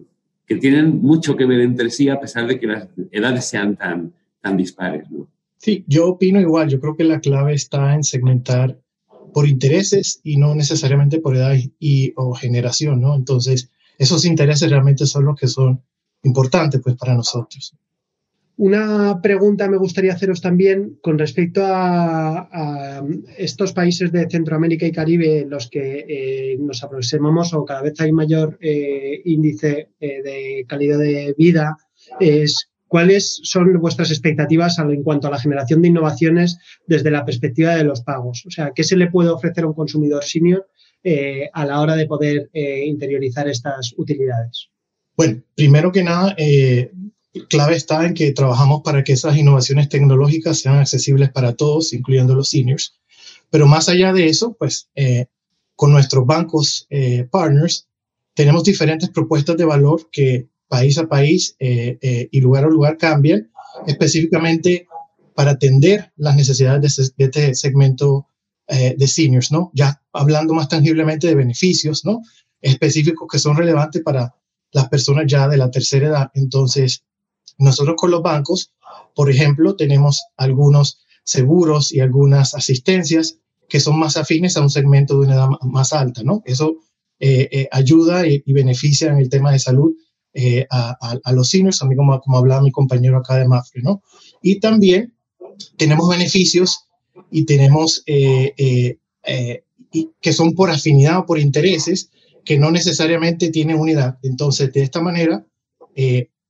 que 0.45 0.55
tienen 0.55 1.01
mucho 1.01 1.35
que 1.35 1.45
ver 1.45 1.61
entre 1.61 1.89
sí 1.89 2.09
a 2.09 2.19
pesar 2.19 2.47
de 2.47 2.59
que 2.59 2.67
las 2.67 2.87
edades 3.11 3.45
sean 3.45 3.75
tan, 3.75 4.13
tan 4.41 4.57
dispares. 4.57 5.09
¿no? 5.09 5.27
Sí, 5.57 5.83
yo 5.87 6.07
opino 6.07 6.39
igual. 6.39 6.69
Yo 6.69 6.79
creo 6.79 6.95
que 6.95 7.03
la 7.03 7.19
clave 7.19 7.53
está 7.53 7.95
en 7.95 8.03
segmentar 8.03 8.79
por 9.33 9.47
intereses 9.47 10.21
y 10.23 10.37
no 10.37 10.55
necesariamente 10.55 11.19
por 11.19 11.35
edad 11.35 11.55
y, 11.79 12.13
o 12.15 12.33
generación, 12.33 13.01
¿no? 13.01 13.15
Entonces, 13.15 13.69
esos 13.97 14.25
intereses 14.25 14.69
realmente 14.69 15.05
son 15.05 15.25
los 15.25 15.35
que 15.35 15.47
son 15.47 15.81
importantes 16.23 16.81
pues 16.83 16.95
para 16.95 17.15
nosotros. 17.15 17.75
Una 18.57 19.19
pregunta 19.21 19.67
me 19.67 19.77
gustaría 19.77 20.13
haceros 20.13 20.39
también 20.39 20.97
con 21.01 21.19
respecto 21.19 21.61
a, 21.65 23.03
estos 23.37 23.73
países 23.73 24.11
de 24.13 24.29
Centroamérica 24.29 24.85
y 24.85 24.93
Caribe 24.93 25.39
en 25.41 25.49
los 25.49 25.69
que 25.69 26.05
eh, 26.07 26.57
nos 26.59 26.81
aproximamos 26.81 27.53
o 27.53 27.65
cada 27.65 27.81
vez 27.81 27.99
hay 27.99 28.13
mayor 28.13 28.57
eh, 28.61 29.21
índice 29.25 29.89
eh, 29.99 30.21
de 30.23 30.65
calidad 30.67 30.99
de 30.99 31.35
vida. 31.37 31.77
Es, 32.19 32.69
¿Cuáles 32.87 33.41
son 33.43 33.73
vuestras 33.81 34.09
expectativas 34.09 34.79
en 34.79 35.03
cuanto 35.03 35.27
a 35.27 35.31
la 35.31 35.39
generación 35.39 35.81
de 35.81 35.89
innovaciones 35.89 36.57
desde 36.87 37.11
la 37.11 37.25
perspectiva 37.25 37.75
de 37.75 37.83
los 37.83 38.03
pagos? 38.03 38.45
O 38.45 38.51
sea, 38.51 38.71
¿qué 38.73 38.85
se 38.85 38.95
le 38.95 39.11
puede 39.11 39.29
ofrecer 39.29 39.65
a 39.65 39.67
un 39.67 39.73
consumidor 39.73 40.23
senior 40.23 40.65
a 41.53 41.65
la 41.65 41.81
hora 41.81 41.95
de 41.95 42.07
poder 42.07 42.49
interiorizar 42.53 43.47
estas 43.47 43.93
utilidades? 43.97 44.69
Bueno, 45.17 45.41
primero 45.55 45.91
que 45.91 46.03
nada, 46.03 46.35
clave 47.49 47.75
está 47.75 48.05
en 48.05 48.13
que 48.13 48.31
trabajamos 48.31 48.81
para 48.83 49.03
que 49.03 49.13
esas 49.13 49.37
innovaciones 49.37 49.89
tecnológicas 49.89 50.59
sean 50.59 50.77
accesibles 50.77 51.31
para 51.31 51.55
todos, 51.55 51.93
incluyendo 51.93 52.35
los 52.35 52.49
seniors. 52.49 52.95
Pero 53.49 53.67
más 53.67 53.89
allá 53.89 54.13
de 54.13 54.27
eso, 54.27 54.53
pues 54.53 54.89
eh, 54.95 55.27
con 55.75 55.91
nuestros 55.91 56.25
bancos 56.25 56.87
eh, 56.89 57.27
partners 57.29 57.87
tenemos 58.33 58.63
diferentes 58.63 59.09
propuestas 59.09 59.57
de 59.57 59.65
valor 59.65 60.09
que 60.11 60.47
país 60.67 60.97
a 60.97 61.07
país 61.07 61.55
eh, 61.59 62.27
y 62.31 62.41
lugar 62.41 62.65
a 62.65 62.69
lugar 62.69 62.97
cambian, 62.97 63.51
específicamente 63.87 64.87
para 65.33 65.51
atender 65.51 66.11
las 66.17 66.35
necesidades 66.35 67.13
de, 67.15 67.25
este 67.25 67.55
segmento 67.55 68.27
de 68.67 69.07
seniors, 69.07 69.51
¿no? 69.51 69.71
Ya 69.73 70.01
hablando 70.11 70.53
más 70.53 70.67
tangiblemente 70.67 71.27
de 71.27 71.35
beneficios, 71.35 72.03
¿no? 72.03 72.21
Específicos 72.61 73.27
que 73.31 73.37
son 73.37 73.55
relevantes 73.55 74.01
para 74.01 74.33
las 74.71 74.89
personas 74.89 75.25
ya 75.27 75.47
de 75.47 75.57
la 75.57 75.71
tercera 75.71 76.07
edad. 76.07 76.31
Entonces, 76.33 77.03
nosotros 77.57 77.95
con 77.97 78.11
los 78.11 78.21
bancos, 78.21 78.71
por 79.15 79.29
ejemplo, 79.29 79.75
tenemos 79.75 80.23
algunos 80.37 80.99
seguros 81.23 81.91
y 81.91 81.99
algunas 81.99 82.53
asistencias 82.53 83.39
que 83.67 83.79
son 83.79 83.99
más 83.99 84.17
afines 84.17 84.57
a 84.57 84.61
un 84.61 84.69
segmento 84.69 85.15
de 85.15 85.27
una 85.27 85.35
edad 85.35 85.49
más 85.61 85.93
alta, 85.93 86.23
¿no? 86.23 86.43
Eso 86.45 86.77
eh, 87.19 87.47
eh, 87.51 87.67
ayuda 87.71 88.27
y, 88.27 88.43
beneficia 88.45 89.09
en 89.09 89.17
el 89.17 89.29
tema 89.29 89.51
de 89.51 89.59
salud 89.59 89.93
eh, 90.33 90.67
a, 90.69 91.31
los 91.31 91.49
seniors, 91.49 91.79
también 91.79 91.97
como, 91.97 92.19
como 92.19 92.37
hablaba 92.37 92.61
mi 92.61 92.71
compañero 92.71 93.17
acá 93.17 93.37
de 93.37 93.47
Mafre, 93.47 93.81
¿no? 93.81 94.03
Y 94.41 94.59
también 94.59 95.15
tenemos 95.77 96.09
beneficios 96.09 96.87
y 97.31 97.45
tenemos 97.45 98.03
que 98.05 98.99
son 100.33 100.53
por 100.53 100.69
afinidad 100.69 101.19
o 101.19 101.25
por 101.25 101.39
intereses 101.39 102.11
que 102.43 102.59
no 102.59 102.69
necesariamente 102.69 103.49
tienen 103.49 103.79
unidad. 103.79 104.19
Entonces, 104.21 104.71
de 104.73 104.83
esta 104.83 105.01
manera, 105.01 105.45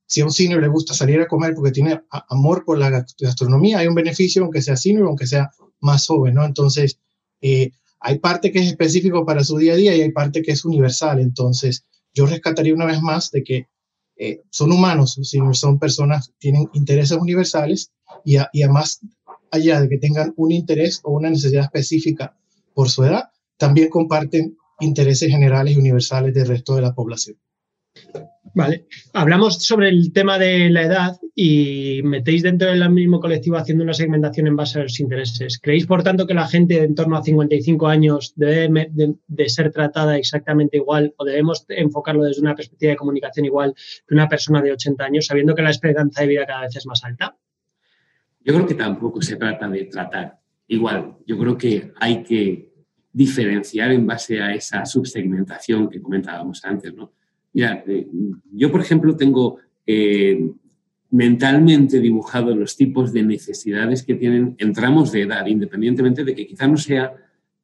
si 0.06 0.20
a 0.20 0.24
un 0.24 0.32
senior 0.32 0.60
le 0.60 0.68
gusta 0.68 0.94
salir 0.94 1.20
a 1.20 1.26
comer 1.26 1.54
porque 1.54 1.72
tiene 1.72 2.00
amor 2.28 2.64
por 2.64 2.78
la 2.78 3.04
gastronomía, 3.18 3.78
hay 3.78 3.88
un 3.88 3.94
beneficio 3.94 4.42
aunque 4.42 4.62
sea 4.62 4.76
senior, 4.76 5.06
aunque 5.06 5.26
sea 5.26 5.50
más 5.80 6.06
joven, 6.06 6.34
¿no? 6.34 6.44
Entonces, 6.44 6.98
eh, 7.40 7.72
hay 8.00 8.18
parte 8.18 8.52
que 8.52 8.60
es 8.60 8.66
específico 8.68 9.26
para 9.26 9.42
su 9.42 9.58
día 9.58 9.72
a 9.72 9.76
día 9.76 9.96
y 9.96 10.00
hay 10.02 10.12
parte 10.12 10.42
que 10.42 10.52
es 10.52 10.64
universal. 10.64 11.20
Entonces, 11.20 11.84
yo 12.14 12.26
rescataría 12.26 12.74
una 12.74 12.86
vez 12.86 13.02
más 13.02 13.30
de 13.30 13.42
que 13.42 13.66
eh, 14.16 14.42
son 14.50 14.72
humanos, 14.72 15.18
son 15.52 15.78
personas, 15.78 16.32
tienen 16.38 16.68
intereses 16.72 17.18
universales 17.18 17.90
y, 18.24 18.36
y 18.52 18.62
además, 18.62 19.00
allá 19.50 19.80
de 19.80 19.88
que 19.88 19.98
tengan 19.98 20.32
un 20.36 20.52
interés 20.52 21.00
o 21.02 21.12
una 21.12 21.30
necesidad 21.30 21.64
específica 21.64 22.36
por 22.74 22.88
su 22.88 23.04
edad, 23.04 23.30
también 23.56 23.90
comparten 23.90 24.56
intereses 24.80 25.28
generales 25.28 25.74
y 25.74 25.78
universales 25.78 26.32
del 26.32 26.48
resto 26.48 26.76
de 26.76 26.82
la 26.82 26.94
población. 26.94 27.36
Vale, 28.56 28.86
hablamos 29.12 29.62
sobre 29.62 29.90
el 29.90 30.14
tema 30.14 30.38
de 30.38 30.70
la 30.70 30.82
edad 30.84 31.16
y 31.34 32.00
metéis 32.02 32.42
dentro 32.42 32.68
del 32.68 32.88
mismo 32.88 33.20
colectivo 33.20 33.58
haciendo 33.58 33.84
una 33.84 33.92
segmentación 33.92 34.46
en 34.46 34.56
base 34.56 34.78
a 34.78 34.84
los 34.84 34.98
intereses. 34.98 35.58
¿Creéis, 35.62 35.84
por 35.84 36.02
tanto, 36.02 36.26
que 36.26 36.32
la 36.32 36.48
gente 36.48 36.80
de 36.80 36.84
en 36.84 36.94
torno 36.94 37.18
a 37.18 37.22
55 37.22 37.86
años 37.86 38.32
debe 38.34 38.88
de, 38.90 39.48
ser 39.50 39.70
tratada 39.72 40.16
exactamente 40.16 40.78
igual 40.78 41.12
o 41.18 41.26
debemos 41.26 41.66
enfocarlo 41.68 42.24
desde 42.24 42.40
una 42.40 42.54
perspectiva 42.54 42.92
de 42.92 42.96
comunicación 42.96 43.44
igual 43.44 43.74
que 44.08 44.14
una 44.14 44.26
persona 44.26 44.62
de 44.62 44.72
80 44.72 45.04
años, 45.04 45.26
sabiendo 45.26 45.54
que 45.54 45.60
la 45.60 45.68
esperanza 45.68 46.22
de 46.22 46.28
vida 46.28 46.46
cada 46.46 46.62
vez 46.62 46.74
es 46.76 46.86
más 46.86 47.04
alta? 47.04 47.36
Yo 48.40 48.54
creo 48.54 48.66
que 48.66 48.74
tampoco 48.74 49.20
se 49.20 49.36
trata 49.36 49.68
de 49.68 49.84
tratar 49.84 50.38
igual. 50.68 51.18
Yo 51.26 51.36
creo 51.36 51.58
que 51.58 51.92
hay 52.00 52.22
que 52.22 52.72
diferenciar 53.12 53.92
en 53.92 54.06
base 54.06 54.40
a 54.40 54.54
esa 54.54 54.86
subsegmentación 54.86 55.90
que 55.90 56.00
comentábamos 56.00 56.64
antes. 56.64 56.94
¿no? 56.94 57.12
Mira, 57.56 57.82
eh, 57.86 58.06
yo, 58.52 58.70
por 58.70 58.82
ejemplo, 58.82 59.16
tengo 59.16 59.56
eh, 59.86 60.46
mentalmente 61.10 62.00
dibujado 62.00 62.54
los 62.54 62.76
tipos 62.76 63.14
de 63.14 63.22
necesidades 63.22 64.02
que 64.02 64.14
tienen 64.14 64.56
en 64.58 64.74
tramos 64.74 65.10
de 65.10 65.22
edad, 65.22 65.46
independientemente 65.46 66.22
de 66.22 66.34
que 66.34 66.46
quizá 66.46 66.66
no 66.66 66.76
sea 66.76 67.14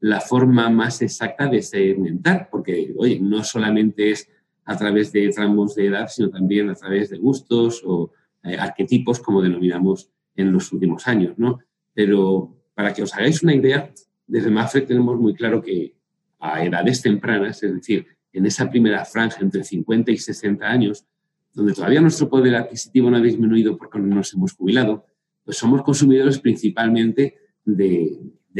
la 0.00 0.22
forma 0.22 0.70
más 0.70 1.02
exacta 1.02 1.46
de 1.46 1.60
segmentar, 1.60 2.48
porque, 2.50 2.94
oye, 2.96 3.20
no 3.20 3.44
solamente 3.44 4.12
es 4.12 4.30
a 4.64 4.78
través 4.78 5.12
de 5.12 5.28
tramos 5.28 5.74
de 5.74 5.88
edad, 5.88 6.08
sino 6.08 6.30
también 6.30 6.70
a 6.70 6.74
través 6.74 7.10
de 7.10 7.18
gustos 7.18 7.82
o 7.84 8.12
eh, 8.44 8.56
arquetipos, 8.56 9.20
como 9.20 9.42
denominamos 9.42 10.08
en 10.34 10.52
los 10.52 10.72
últimos 10.72 11.06
años, 11.06 11.34
¿no? 11.36 11.58
Pero 11.92 12.56
para 12.72 12.94
que 12.94 13.02
os 13.02 13.12
hagáis 13.12 13.42
una 13.42 13.54
idea, 13.54 13.92
desde 14.26 14.48
MAFRE 14.48 14.86
tenemos 14.86 15.20
muy 15.20 15.34
claro 15.34 15.60
que 15.60 15.92
a 16.38 16.64
edades 16.64 17.02
tempranas, 17.02 17.62
es 17.62 17.74
decir, 17.74 18.06
en 18.32 18.46
esa 18.46 18.70
primera 18.70 19.04
franja 19.04 19.38
entre 19.40 19.64
50 19.64 20.10
y 20.10 20.16
60 20.16 20.66
años, 20.66 21.04
donde 21.52 21.74
todavía 21.74 22.00
nuestro 22.00 22.28
poder 22.28 22.54
adquisitivo 22.56 23.10
no 23.10 23.18
ha 23.18 23.20
disminuido 23.20 23.76
porque 23.76 23.98
no 23.98 24.14
nos 24.14 24.32
hemos 24.34 24.52
jubilado, 24.52 25.06
pues 25.44 25.58
somos 25.58 25.82
consumidores 25.82 26.38
principalmente 26.38 27.36
de, 27.64 28.18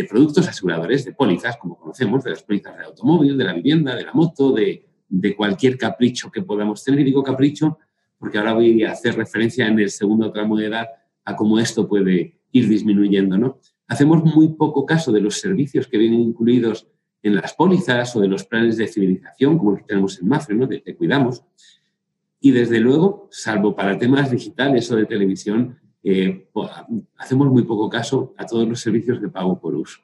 productos 0.08 0.48
aseguradores, 0.48 1.04
de 1.04 1.12
pólizas, 1.12 1.56
como 1.56 1.78
conocemos, 1.78 2.24
de 2.24 2.30
las 2.30 2.42
pólizas 2.42 2.76
de 2.76 2.84
automóvil, 2.84 3.36
de 3.36 3.44
la 3.44 3.52
vivienda, 3.54 3.94
de 3.94 4.04
la 4.04 4.12
moto, 4.12 4.52
de, 4.52 4.86
de 5.08 5.36
cualquier 5.36 5.78
capricho 5.78 6.30
que 6.30 6.42
podamos 6.42 6.84
tener. 6.84 7.00
Y 7.00 7.04
digo 7.04 7.22
capricho 7.22 7.78
porque 8.22 8.38
ahora 8.38 8.54
voy 8.54 8.84
a 8.84 8.92
hacer 8.92 9.16
referencia 9.16 9.66
en 9.66 9.80
el 9.80 9.90
segundo 9.90 10.30
tramo 10.30 10.56
de 10.56 10.66
edad 10.66 10.86
a 11.24 11.34
cómo 11.34 11.58
esto 11.58 11.88
puede 11.88 12.38
ir 12.52 12.68
disminuyendo. 12.68 13.36
¿no? 13.36 13.58
Hacemos 13.88 14.22
muy 14.22 14.50
poco 14.50 14.86
caso 14.86 15.10
de 15.10 15.20
los 15.20 15.40
servicios 15.40 15.88
que 15.88 15.98
vienen 15.98 16.20
incluidos 16.20 16.86
en 17.22 17.36
las 17.36 17.54
pólizas 17.54 18.14
o 18.16 18.20
de 18.20 18.28
los 18.28 18.44
planes 18.44 18.76
de 18.76 18.88
civilización, 18.88 19.58
como 19.58 19.76
que 19.76 19.84
tenemos 19.84 20.20
en 20.20 20.28
Mafre, 20.28 20.54
¿no? 20.54 20.66
de 20.66 20.80
Te 20.80 20.96
Cuidamos. 20.96 21.44
Y 22.40 22.50
desde 22.50 22.80
luego, 22.80 23.28
salvo 23.30 23.76
para 23.76 23.96
temas 23.98 24.30
digitales 24.30 24.90
o 24.90 24.96
de 24.96 25.06
televisión, 25.06 25.78
eh, 26.02 26.48
hacemos 27.16 27.48
muy 27.48 27.62
poco 27.62 27.88
caso 27.88 28.34
a 28.36 28.44
todos 28.44 28.68
los 28.68 28.80
servicios 28.80 29.20
de 29.20 29.28
pago 29.28 29.60
por 29.60 29.74
uso. 29.74 30.00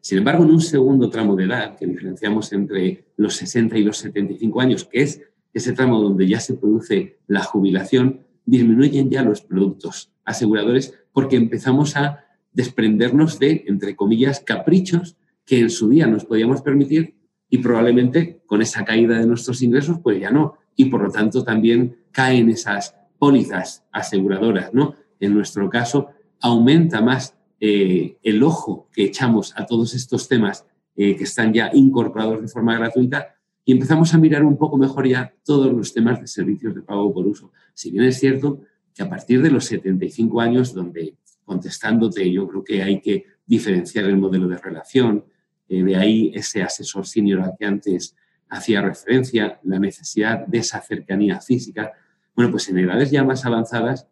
Sin 0.00 0.18
embargo, 0.18 0.44
en 0.44 0.50
un 0.50 0.60
segundo 0.60 1.10
tramo 1.10 1.36
de 1.36 1.44
edad, 1.44 1.76
que 1.76 1.86
diferenciamos 1.86 2.52
entre 2.52 3.06
los 3.16 3.36
60 3.36 3.76
y 3.78 3.84
los 3.84 3.98
75 3.98 4.60
años, 4.60 4.84
que 4.84 5.02
es 5.02 5.22
ese 5.52 5.72
tramo 5.72 6.00
donde 6.00 6.26
ya 6.26 6.40
se 6.40 6.54
produce 6.54 7.18
la 7.26 7.42
jubilación, 7.42 8.26
disminuyen 8.44 9.10
ya 9.10 9.22
los 9.22 9.42
productos 9.42 10.12
aseguradores 10.24 10.94
porque 11.12 11.36
empezamos 11.36 11.96
a 11.96 12.24
desprendernos 12.52 13.38
de, 13.38 13.64
entre 13.66 13.94
comillas, 13.96 14.40
caprichos 14.40 15.16
que 15.48 15.58
en 15.60 15.70
su 15.70 15.88
día 15.88 16.06
nos 16.06 16.26
podíamos 16.26 16.60
permitir 16.60 17.14
y 17.48 17.56
probablemente 17.58 18.42
con 18.44 18.60
esa 18.60 18.84
caída 18.84 19.18
de 19.18 19.26
nuestros 19.26 19.62
ingresos, 19.62 19.98
pues 20.02 20.20
ya 20.20 20.30
no. 20.30 20.58
Y 20.76 20.84
por 20.84 21.02
lo 21.02 21.10
tanto 21.10 21.42
también 21.42 21.96
caen 22.12 22.50
esas 22.50 22.94
pólizas 23.18 23.82
aseguradoras, 23.90 24.74
¿no? 24.74 24.94
En 25.18 25.32
nuestro 25.32 25.70
caso, 25.70 26.08
aumenta 26.42 27.00
más 27.00 27.34
eh, 27.60 28.18
el 28.22 28.42
ojo 28.42 28.90
que 28.92 29.04
echamos 29.04 29.54
a 29.56 29.64
todos 29.64 29.94
estos 29.94 30.28
temas 30.28 30.66
eh, 30.94 31.16
que 31.16 31.24
están 31.24 31.54
ya 31.54 31.70
incorporados 31.72 32.42
de 32.42 32.48
forma 32.48 32.76
gratuita 32.76 33.34
y 33.64 33.72
empezamos 33.72 34.12
a 34.12 34.18
mirar 34.18 34.44
un 34.44 34.58
poco 34.58 34.76
mejor 34.76 35.08
ya 35.08 35.34
todos 35.44 35.72
los 35.72 35.94
temas 35.94 36.20
de 36.20 36.26
servicios 36.26 36.74
de 36.74 36.82
pago 36.82 37.10
por 37.14 37.26
uso. 37.26 37.52
Si 37.72 37.90
bien 37.90 38.04
es 38.04 38.20
cierto 38.20 38.60
que 38.92 39.02
a 39.02 39.08
partir 39.08 39.40
de 39.40 39.50
los 39.50 39.64
75 39.64 40.42
años, 40.42 40.74
donde 40.74 41.16
contestándote 41.46 42.30
yo 42.30 42.46
creo 42.46 42.62
que 42.62 42.82
hay 42.82 43.00
que 43.00 43.24
diferenciar 43.46 44.04
el 44.04 44.18
modelo 44.18 44.46
de 44.46 44.58
relación, 44.58 45.24
eh, 45.68 45.82
de 45.82 45.96
ahí 45.96 46.32
ese 46.34 46.62
asesor 46.62 47.06
senior 47.06 47.40
al 47.40 47.54
que 47.58 47.66
antes 47.66 48.16
hacía 48.48 48.80
referencia, 48.80 49.60
la 49.64 49.78
necesidad 49.78 50.46
de 50.46 50.58
esa 50.58 50.80
cercanía 50.80 51.40
física. 51.40 51.92
Bueno, 52.34 52.50
pues 52.50 52.68
en 52.68 52.78
edades 52.78 53.10
ya 53.10 53.24
más 53.24 53.44
avanzadas 53.44 54.06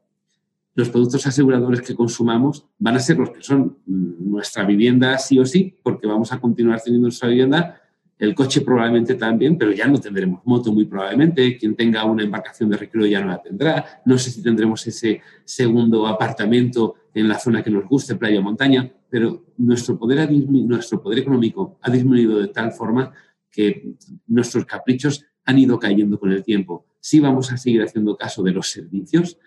los 0.77 0.91
productos 0.91 1.27
aseguradores 1.27 1.81
que 1.81 1.95
consumamos 1.95 2.67
van 2.79 2.97
a 2.97 3.01
ser 3.01 3.17
los 3.17 3.31
que 3.31 3.43
son 3.43 3.79
nuestra 3.87 4.65
vivienda 4.65 5.17
sí 5.17 5.39
o 5.39 5.47
sí, 5.47 5.75
porque 5.83 6.07
vamos 6.07 6.33
a 6.33 6.39
continuar 6.39 6.83
teniendo 6.83 7.07
nuestra 7.07 7.31
vivienda, 7.31 7.81
el 8.19 8.35
coche 8.35 8.61
probablemente 8.61 9.15
también, 9.15 9.57
pero 9.57 9.73
ya 9.73 9.87
no 9.87 9.99
tendremos 9.99 10.43
moto 10.45 10.73
muy 10.73 10.85
probablemente, 10.85 11.57
quien 11.57 11.75
tenga 11.75 12.05
una 12.05 12.23
embarcación 12.23 12.69
de 12.69 12.77
recreo 12.77 13.07
ya 13.07 13.23
no 13.23 13.29
la 13.29 13.43
tendrá, 13.43 14.03
no 14.05 14.19
sé 14.19 14.31
si 14.31 14.43
tendremos 14.43 14.87
ese 14.87 15.23
segundo 15.45 16.07
apartamento 16.07 16.97
en 17.15 17.27
la 17.27 17.39
zona 17.39 17.63
que 17.63 17.71
nos 17.71 17.87
guste, 17.87 18.15
playa 18.15 18.39
o 18.39 18.43
montaña, 18.43 18.93
pero 19.09 19.45
nuestro 19.59 19.99
poder, 19.99 20.31
nuestro 20.31 21.03
poder 21.03 21.21
económico 21.21 21.79
ha 21.83 21.91
disminuido 21.91 22.39
de 22.39 22.49
tal 22.49 22.73
forma 22.73 23.13
que 23.51 23.95
nuestros 24.27 24.65
caprichos 24.65 25.25
han 25.45 25.59
ido 25.59 25.79
cayendo 25.79 26.19
con 26.19 26.33
el 26.33 26.43
tiempo. 26.43 26.87
Sí 27.01 27.21
vamos 27.21 27.53
a 27.53 27.57
seguir 27.57 27.83
haciendo 27.83 28.17
caso 28.17 28.43
de 28.43 28.53
los 28.53 28.69
servicios, 28.69 29.39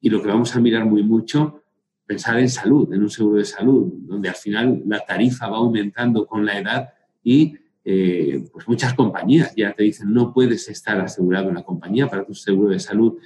y 0.00 0.10
lo 0.10 0.20
que 0.20 0.28
vamos 0.28 0.54
a 0.54 0.60
mirar 0.60 0.84
muy 0.84 1.02
mucho, 1.02 1.62
pensar 2.04 2.38
en 2.38 2.48
salud, 2.48 2.92
en 2.92 3.02
un 3.02 3.10
seguro 3.10 3.36
de 3.36 3.44
salud, 3.44 3.92
donde 4.00 4.28
al 4.28 4.34
final 4.34 4.82
la 4.86 5.00
tarifa 5.00 5.48
va 5.48 5.58
aumentando 5.58 6.26
con 6.26 6.44
la 6.44 6.58
edad 6.58 6.88
y 7.22 7.54
eh, 7.84 8.44
pues 8.52 8.68
muchas 8.68 8.94
compañías 8.94 9.54
ya 9.56 9.72
te 9.72 9.84
dicen 9.84 10.12
no 10.12 10.32
puedes 10.32 10.68
estar 10.68 11.00
asegurado 11.00 11.48
en 11.48 11.54
la 11.54 11.62
compañía 11.62 12.08
para 12.08 12.24
tu 12.24 12.34
seguro 12.34 12.70
de 12.70 12.80
salud, 12.80 13.18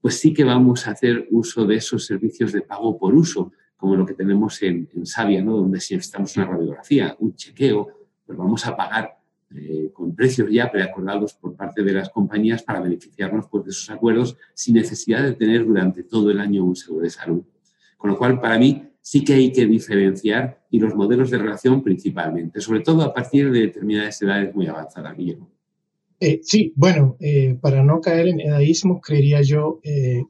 pues 0.00 0.18
sí 0.18 0.32
que 0.32 0.44
vamos 0.44 0.86
a 0.86 0.92
hacer 0.92 1.28
uso 1.30 1.66
de 1.66 1.76
esos 1.76 2.06
servicios 2.06 2.52
de 2.52 2.62
pago 2.62 2.98
por 2.98 3.14
uso, 3.14 3.52
como 3.76 3.96
lo 3.96 4.06
que 4.06 4.14
tenemos 4.14 4.62
en, 4.62 4.88
en 4.94 5.06
Sabia, 5.06 5.42
¿no? 5.42 5.56
donde 5.56 5.80
si 5.80 5.94
necesitamos 5.94 6.36
una 6.36 6.46
radiografía, 6.46 7.16
un 7.20 7.34
chequeo, 7.34 7.88
pues 8.24 8.36
vamos 8.36 8.66
a 8.66 8.76
pagar 8.76 9.16
eh, 9.54 9.90
con 9.92 10.14
precios 10.14 10.50
ya 10.50 10.70
preacordados 10.70 11.34
por 11.34 11.54
parte 11.54 11.84
de 11.84 11.92
las 11.92 12.10
compañías 12.10 12.64
para 12.64 12.80
beneficiarnos 12.80 13.46
pues, 13.48 13.64
de 13.64 13.70
esos 13.70 13.88
acuerdos 13.90 14.36
sin 14.54 14.74
necesidad 14.74 15.22
de 15.22 15.34
tener 15.34 15.64
durante 15.64 16.02
todo 16.02 16.32
el 16.32 16.40
año 16.40 16.64
un 16.64 16.74
seguro 16.74 17.04
de 17.04 17.10
salud. 17.10 17.44
Con 17.96 18.10
lo 18.10 18.18
cual, 18.18 18.40
para 18.40 18.58
mí, 18.58 18.82
sí 19.00 19.22
que 19.22 19.34
hay 19.34 19.52
que 19.52 19.66
diferenciar 19.66 20.66
y 20.68 20.80
los 20.80 20.96
modelos 20.96 21.30
de 21.30 21.38
relación 21.38 21.80
principalmente, 21.80 22.60
sobre 22.60 22.80
todo 22.80 23.02
a 23.02 23.14
partir 23.14 23.52
de 23.52 23.60
determinadas 23.60 24.20
edades 24.20 24.52
muy 24.52 24.66
avanzadas, 24.66 25.16
Guillermo. 25.16 25.48
Eh, 26.18 26.40
sí, 26.42 26.72
bueno, 26.74 27.16
eh, 27.20 27.56
para 27.60 27.84
no 27.84 28.00
caer 28.00 28.28
en 28.28 28.40
edadismo, 28.40 29.00
creería 29.00 29.42
yo 29.42 29.80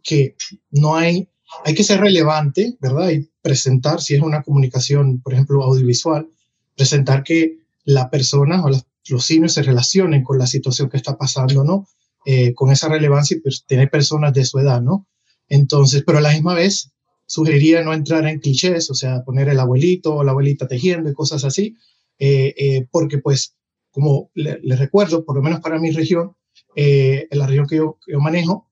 que 0.03 0.37
no 0.73 0.95
hay, 0.95 1.29
hay 1.65 1.75
que 1.75 1.85
ser 1.85 2.01
relevante, 2.01 2.77
¿verdad? 2.81 3.11
Y 3.11 3.29
presentar, 3.43 4.01
si 4.01 4.15
es 4.15 4.21
una 4.21 4.43
comunicación, 4.43 5.21
por 5.21 5.33
ejemplo, 5.33 5.63
audiovisual, 5.63 6.29
presentar 6.77 7.23
que 7.23 7.59
la 7.85 8.11
persona 8.11 8.65
o 8.65 8.69
los 8.69 9.25
seniors 9.25 9.55
se 9.55 9.63
relacionen 9.63 10.23
con 10.23 10.39
la 10.39 10.47
situación 10.47 10.89
que 10.89 10.97
está 10.97 11.17
pasando, 11.17 11.65
¿no? 11.65 11.87
Eh, 12.25 12.55
con 12.55 12.71
esa 12.73 12.89
relevancia 12.89 13.37
y 13.37 13.41
pues, 13.41 13.65
tener 13.67 13.89
personas 13.89 14.33
de 14.33 14.45
su 14.45 14.59
edad, 14.59 14.83
¿no? 14.83 15.07
Entonces, 15.49 16.03
pero 16.05 16.19
a 16.19 16.21
la 16.21 16.33
misma 16.33 16.55
vez, 16.55 16.91
sugeriría 17.27 17.83
no 17.83 17.93
entrar 17.93 18.27
en 18.27 18.41
clichés, 18.41 18.91
o 18.91 18.95
sea, 18.95 19.23
poner 19.23 19.49
el 19.49 19.61
abuelito 19.61 20.15
o 20.15 20.25
la 20.25 20.33
abuelita 20.33 20.67
tejiendo 20.67 21.09
y 21.09 21.15
cosas 21.15 21.45
así, 21.45 21.77
eh, 22.19 22.55
eh, 22.57 22.87
porque 22.91 23.19
pues, 23.19 23.55
como 23.91 24.31
les 24.35 24.79
recuerdo, 24.79 25.25
por 25.25 25.37
lo 25.37 25.43
menos 25.43 25.61
para 25.61 25.79
mi 25.79 25.91
región, 25.91 26.37
en 26.75 27.39
la 27.39 27.47
región 27.47 27.67
que 27.67 27.77
yo, 27.77 27.97
manejo, 28.21 28.69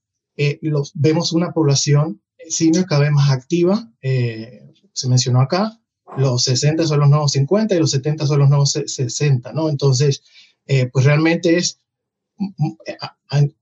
los, 0.61 0.93
vemos 0.95 1.33
una 1.33 1.53
población 1.53 2.21
senior 2.49 2.87
cada 2.87 3.03
vez 3.03 3.11
más 3.11 3.31
activa, 3.31 3.91
se 4.01 5.09
mencionó 5.09 5.41
acá, 5.41 5.79
los 6.17 6.45
60 6.45 6.87
son 6.87 7.01
los 7.01 7.09
nuevos 7.09 7.33
50 7.33 7.75
y 7.75 7.79
los 7.79 7.91
70 7.91 8.27
son 8.27 8.39
los 8.39 8.49
nuevos 8.49 8.73
60, 8.73 9.53
¿no? 9.53 9.69
Entonces, 9.69 10.23
eh, 10.67 10.87
pues 10.93 11.05
realmente 11.05 11.57
es 11.57 11.81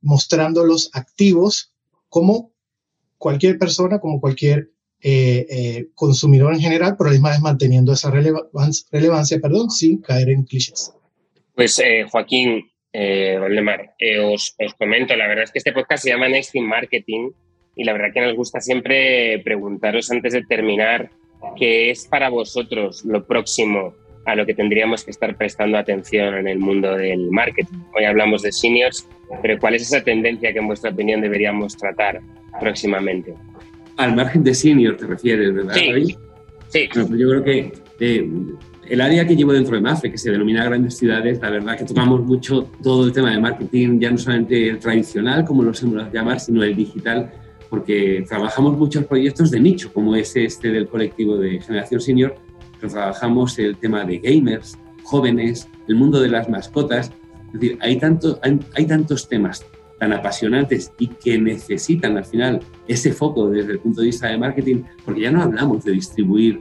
mostrándolos 0.00 0.90
activos 0.92 1.72
como 2.08 2.52
cualquier 3.16 3.58
persona, 3.58 4.00
como 4.00 4.20
cualquier 4.20 4.70
eh, 5.00 5.46
eh, 5.48 5.86
consumidor 5.94 6.52
en 6.52 6.60
general, 6.60 6.96
pero 6.96 7.10
además 7.10 7.40
manteniendo 7.40 7.92
esa 7.92 8.10
relevancia, 8.10 8.86
relevancia 8.90 9.38
perdón, 9.40 9.70
sin 9.70 10.00
caer 10.00 10.30
en 10.30 10.44
clichés. 10.44 10.92
Pues 11.54 11.80
Joaquín, 12.10 12.70
eh, 12.92 13.36
Valdemar, 13.38 13.94
os, 14.24 14.54
os, 14.58 14.74
comento, 14.74 15.14
la 15.16 15.28
verdad 15.28 15.44
es 15.44 15.52
que 15.52 15.58
este 15.58 15.72
podcast 15.72 16.04
se 16.04 16.10
llama 16.10 16.28
Next 16.28 16.54
in 16.54 16.66
Marketing 16.66 17.30
y 17.74 17.84
la 17.84 17.92
verdad 17.92 18.12
que 18.12 18.20
nos 18.20 18.36
gusta 18.36 18.60
siempre 18.60 19.40
preguntaros 19.44 20.10
antes 20.10 20.32
de 20.32 20.42
terminar 20.44 21.10
¿Qué 21.56 21.90
es 21.90 22.06
para 22.06 22.28
vosotros 22.30 23.04
lo 23.04 23.24
próximo 23.24 23.94
a 24.24 24.36
lo 24.36 24.46
que 24.46 24.54
tendríamos 24.54 25.04
que 25.04 25.10
estar 25.10 25.36
prestando 25.36 25.76
atención 25.76 26.34
en 26.34 26.48
el 26.48 26.58
mundo 26.58 26.96
del 26.96 27.30
marketing? 27.30 27.78
Hoy 27.96 28.04
hablamos 28.04 28.42
de 28.42 28.52
seniors, 28.52 29.06
pero 29.42 29.58
¿cuál 29.58 29.74
es 29.74 29.82
esa 29.82 30.02
tendencia 30.02 30.52
que 30.52 30.60
en 30.60 30.66
vuestra 30.66 30.90
opinión 30.90 31.20
deberíamos 31.20 31.76
tratar 31.76 32.20
próximamente? 32.60 33.34
Al 33.96 34.14
margen 34.14 34.44
de 34.44 34.54
senior 34.54 34.96
te 34.96 35.06
refieres, 35.06 35.52
¿verdad? 35.52 35.74
Sí. 35.74 36.16
sí. 36.68 36.88
Pues 36.92 37.08
yo 37.10 37.28
creo 37.28 37.44
que 37.44 37.72
eh, 38.00 38.30
el 38.88 39.00
área 39.00 39.26
que 39.26 39.36
llevo 39.36 39.52
dentro 39.52 39.74
de 39.74 39.82
MAFE, 39.82 40.10
que 40.10 40.18
se 40.18 40.30
denomina 40.30 40.64
grandes 40.64 40.96
ciudades, 40.96 41.40
la 41.42 41.50
verdad 41.50 41.76
que 41.76 41.84
tocamos 41.84 42.22
mucho 42.22 42.70
todo 42.82 43.04
el 43.06 43.12
tema 43.12 43.32
de 43.32 43.40
marketing, 43.40 43.98
ya 43.98 44.10
no 44.10 44.18
solamente 44.18 44.68
el 44.68 44.78
tradicional, 44.78 45.44
como 45.44 45.62
lo 45.62 45.72
hemos 45.72 46.12
llamar, 46.12 46.40
sino 46.40 46.62
el 46.62 46.74
digital 46.74 47.32
porque 47.72 48.22
trabajamos 48.28 48.76
muchos 48.76 49.06
proyectos 49.06 49.50
de 49.50 49.58
nicho, 49.58 49.94
como 49.94 50.14
es 50.14 50.36
este 50.36 50.70
del 50.70 50.86
colectivo 50.86 51.38
de 51.38 51.58
Generación 51.58 52.02
Senior, 52.02 52.34
pero 52.78 52.92
trabajamos 52.92 53.58
el 53.58 53.78
tema 53.78 54.04
de 54.04 54.18
gamers, 54.18 54.76
jóvenes, 55.04 55.70
el 55.88 55.94
mundo 55.94 56.20
de 56.20 56.28
las 56.28 56.50
mascotas. 56.50 57.10
Es 57.46 57.52
decir, 57.54 57.78
hay, 57.80 57.96
tanto, 57.96 58.38
hay, 58.42 58.84
tantos 58.84 59.26
temas 59.26 59.64
tan 59.98 60.12
apasionantes 60.12 60.92
y 60.98 61.06
que 61.06 61.38
necesitan 61.38 62.18
al 62.18 62.26
final 62.26 62.60
ese 62.86 63.10
foco 63.10 63.48
desde 63.48 63.72
el 63.72 63.78
punto 63.78 64.02
de 64.02 64.08
vista 64.08 64.28
de 64.28 64.36
marketing, 64.36 64.82
porque 65.02 65.22
ya 65.22 65.30
no 65.30 65.40
hablamos 65.40 65.82
de 65.82 65.92
distribuir, 65.92 66.58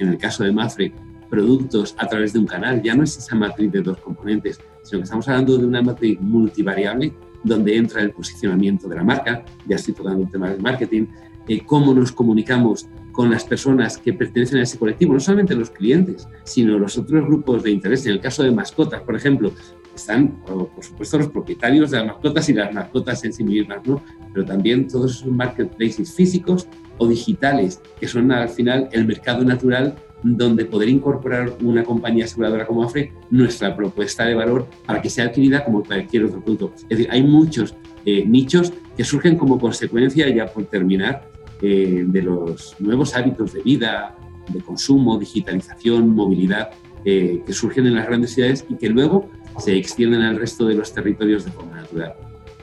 en 0.00 0.08
el 0.08 0.18
caso 0.18 0.42
de 0.42 0.50
Mafre, 0.50 0.92
productos 1.30 1.94
a 1.98 2.08
través 2.08 2.32
de 2.32 2.40
un 2.40 2.46
canal, 2.46 2.82
ya 2.82 2.96
no 2.96 3.04
es 3.04 3.16
esa 3.16 3.36
matriz 3.36 3.70
de 3.70 3.82
dos 3.82 3.98
componentes, 3.98 4.58
sino 4.82 4.98
que 4.98 5.04
estamos 5.04 5.28
hablando 5.28 5.56
de 5.56 5.66
una 5.66 5.82
matriz 5.82 6.20
multivariable 6.20 7.12
donde 7.44 7.76
entra 7.76 8.02
el 8.02 8.10
posicionamiento 8.12 8.88
de 8.88 8.96
la 8.96 9.04
marca, 9.04 9.44
ya 9.66 9.76
estoy 9.76 9.94
tocando 9.94 10.24
el 10.24 10.30
tema 10.30 10.50
del 10.50 10.60
marketing, 10.60 11.06
eh, 11.48 11.62
cómo 11.64 11.94
nos 11.94 12.12
comunicamos 12.12 12.88
con 13.12 13.30
las 13.30 13.44
personas 13.44 13.98
que 13.98 14.12
pertenecen 14.12 14.58
a 14.58 14.62
ese 14.62 14.78
colectivo, 14.78 15.14
no 15.14 15.20
solamente 15.20 15.54
los 15.54 15.70
clientes, 15.70 16.28
sino 16.44 16.78
los 16.78 16.96
otros 16.98 17.26
grupos 17.26 17.62
de 17.62 17.70
interés. 17.70 18.06
En 18.06 18.12
el 18.12 18.20
caso 18.20 18.44
de 18.44 18.52
mascotas, 18.52 19.02
por 19.02 19.16
ejemplo, 19.16 19.52
están, 19.94 20.36
por 20.44 20.70
supuesto, 20.80 21.18
los 21.18 21.28
propietarios 21.28 21.90
de 21.90 21.98
las 21.98 22.06
mascotas 22.06 22.48
y 22.48 22.52
las 22.52 22.72
mascotas 22.72 23.24
en 23.24 23.32
sí 23.32 23.42
mismas, 23.42 23.84
¿no? 23.84 24.00
pero 24.32 24.44
también 24.44 24.86
todos 24.86 25.16
esos 25.16 25.32
marketplaces 25.32 26.14
físicos 26.14 26.68
o 26.98 27.08
digitales, 27.08 27.80
que 27.98 28.06
son 28.06 28.30
al 28.30 28.48
final 28.48 28.88
el 28.92 29.06
mercado 29.06 29.44
natural 29.44 29.96
donde 30.22 30.64
poder 30.64 30.88
incorporar 30.88 31.52
una 31.62 31.84
compañía 31.84 32.24
aseguradora 32.24 32.66
como 32.66 32.84
AFRE 32.84 33.12
nuestra 33.30 33.76
propuesta 33.76 34.24
de 34.24 34.34
valor 34.34 34.66
para 34.84 35.00
que 35.00 35.10
sea 35.10 35.26
adquirida 35.26 35.64
como 35.64 35.82
cualquier 35.82 36.24
otro 36.24 36.42
producto. 36.42 36.72
Es 36.74 36.88
decir, 36.88 37.08
hay 37.10 37.22
muchos 37.22 37.74
eh, 38.04 38.24
nichos 38.26 38.72
que 38.96 39.04
surgen 39.04 39.36
como 39.36 39.58
consecuencia, 39.58 40.28
ya 40.28 40.46
por 40.46 40.64
terminar, 40.66 41.28
eh, 41.62 42.04
de 42.06 42.22
los 42.22 42.76
nuevos 42.78 43.14
hábitos 43.14 43.52
de 43.52 43.62
vida, 43.62 44.16
de 44.48 44.60
consumo, 44.60 45.18
digitalización, 45.18 46.10
movilidad, 46.10 46.70
eh, 47.04 47.42
que 47.46 47.52
surgen 47.52 47.86
en 47.86 47.94
las 47.94 48.06
grandes 48.06 48.34
ciudades 48.34 48.66
y 48.68 48.76
que 48.76 48.88
luego 48.88 49.30
se 49.58 49.76
extienden 49.76 50.22
al 50.22 50.36
resto 50.36 50.66
de 50.66 50.74
los 50.74 50.92
territorios 50.92 51.44
de 51.44 51.50
forma 51.52 51.76
natural. 51.76 52.14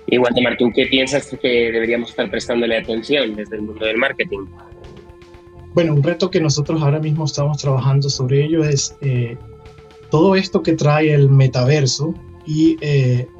Igual, 0.07 0.33
Martín, 0.43 0.71
¿qué 0.71 0.85
piensas 0.85 1.35
que 1.41 1.71
deberíamos 1.71 2.09
estar 2.09 2.29
prestándole 2.29 2.77
atención 2.77 3.35
desde 3.35 3.55
el 3.55 3.63
mundo 3.63 3.85
del 3.85 3.97
marketing? 3.97 4.45
Bueno, 5.75 5.93
un 5.93 6.01
reto 6.01 6.31
que 6.31 6.41
nosotros 6.41 6.81
ahora 6.81 6.99
mismo 6.99 7.25
estamos 7.25 7.59
trabajando 7.59 8.09
sobre 8.09 8.43
ello 8.45 8.63
es 8.63 8.95
eh, 9.01 9.37
todo 10.09 10.35
esto 10.35 10.63
que 10.63 10.73
trae 10.73 11.13
el 11.13 11.29
metaverso 11.29 12.15
y 12.47 12.77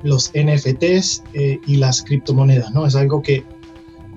los 0.04 0.32
NFTs 0.36 1.24
y 1.34 1.76
las 1.78 2.02
criptomonedas, 2.04 2.74
¿no? 2.74 2.88
Es 2.88 2.95
algo 2.95 3.21
que 3.21 3.43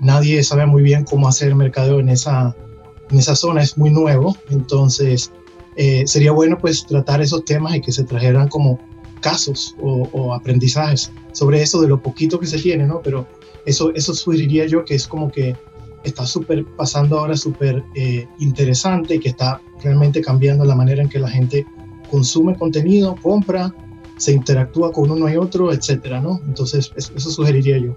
nadie 0.01 0.43
sabe 0.43 0.65
muy 0.65 0.83
bien 0.83 1.03
cómo 1.03 1.27
hacer 1.27 1.55
mercadeo 1.55 1.99
en 1.99 2.09
esa, 2.09 2.55
en 3.09 3.19
esa 3.19 3.35
zona, 3.35 3.61
es 3.61 3.77
muy 3.77 3.89
nuevo, 3.89 4.35
entonces 4.49 5.31
eh, 5.75 6.03
sería 6.05 6.31
bueno 6.31 6.57
pues 6.57 6.85
tratar 6.85 7.21
esos 7.21 7.45
temas 7.45 7.75
y 7.75 7.81
que 7.81 7.91
se 7.91 8.03
trajeran 8.03 8.47
como 8.47 8.79
casos 9.21 9.75
o, 9.81 10.33
aprendizajes 10.33 11.11
sobre 11.31 11.61
eso 11.61 11.81
de 11.81 11.87
lo 11.87 12.01
poquito 12.01 12.39
que 12.39 12.47
se 12.47 12.57
tiene, 12.57 12.85
¿no? 12.85 13.01
Pero 13.01 13.27
eso, 13.65 13.93
eso 13.93 14.13
sugeriría 14.13 14.65
yo 14.65 14.85
que 14.85 14.95
es 14.95 15.07
como 15.07 15.31
que 15.31 15.55
está 16.03 16.25
súper 16.25 16.65
pasando 16.65 17.19
ahora 17.19 17.35
súper 17.35 17.83
eh, 17.95 18.27
interesante 18.39 19.15
y 19.15 19.19
que 19.19 19.29
está 19.29 19.61
realmente 19.83 20.21
cambiando 20.21 20.65
la 20.65 20.75
manera 20.75 21.01
en 21.01 21.09
que 21.09 21.19
la 21.19 21.29
gente 21.29 21.65
consume 22.09 22.55
contenido, 22.55 23.15
compra, 23.21 23.73
se 24.17 24.33
interactúa 24.33 24.91
con 24.91 25.11
uno 25.11 25.29
y 25.29 25.37
otro, 25.37 25.71
etcétera, 25.71 26.19
¿no? 26.19 26.41
Entonces, 26.45 26.91
eso 26.95 27.31
sugeriría 27.31 27.77
yo. 27.77 27.95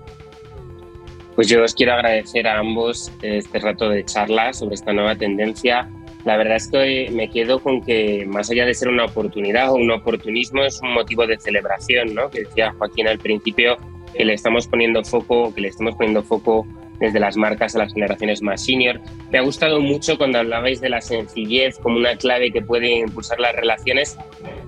Pues 1.35 1.49
yo 1.49 1.63
os 1.65 1.75
quiero 1.75 1.95
agradecer 1.95 2.47
a 2.47 2.59
ambos 2.59 3.11
este 3.23 3.59
rato 3.59 3.89
de 3.89 4.05
charla 4.05 4.53
sobre 4.53 4.75
esta 4.75 4.93
nueva 4.93 5.17
tendencia. 5.17 5.91
La 6.25 6.37
verdad 6.37 6.57
es 6.57 6.69
que 6.69 7.11
me 7.11 7.31
quedo 7.31 7.59
con 7.59 7.83
que 7.83 8.27
más 8.27 8.51
allá 8.51 8.67
de 8.67 8.75
ser 8.75 8.89
una 8.89 9.07
oportunidad 9.07 9.73
o 9.73 9.77
un 9.77 9.91
oportunismo 9.91 10.63
es 10.63 10.81
un 10.83 10.93
motivo 10.93 11.27
de 11.27 11.41
celebración, 11.41 12.15
¿no? 12.15 12.31
Que 12.31 12.41
decía 12.41 12.75
Joaquín 12.79 13.09
al 13.09 13.19
principio 13.19 13.79
que 14.15 14.25
le 14.25 14.35
estamos 14.35 14.69
poniendo 14.69 15.03
foco, 15.03 15.55
que 15.55 15.63
le 15.63 15.69
estamos 15.69 15.95
poniendo 15.97 16.23
foco 16.23 16.67
desde 17.03 17.19
las 17.19 17.37
marcas 17.37 17.75
a 17.75 17.81
las 17.81 17.93
generaciones 17.93 18.43
más 18.43 18.65
senior. 18.65 19.01
Me 19.33 19.39
ha 19.39 19.43
gustado 19.43 19.81
mucho 19.81 20.17
cuando 20.17 20.39
hablabais 20.39 20.81
de 20.81 20.89
la 20.89 21.01
sencillez 21.01 21.77
como 21.79 21.97
una 21.97 22.17
clave 22.17 22.53
que 22.53 22.63
puede 22.63 23.01
impulsar 23.01 23.41
las 23.41 23.57
relaciones 23.57 24.17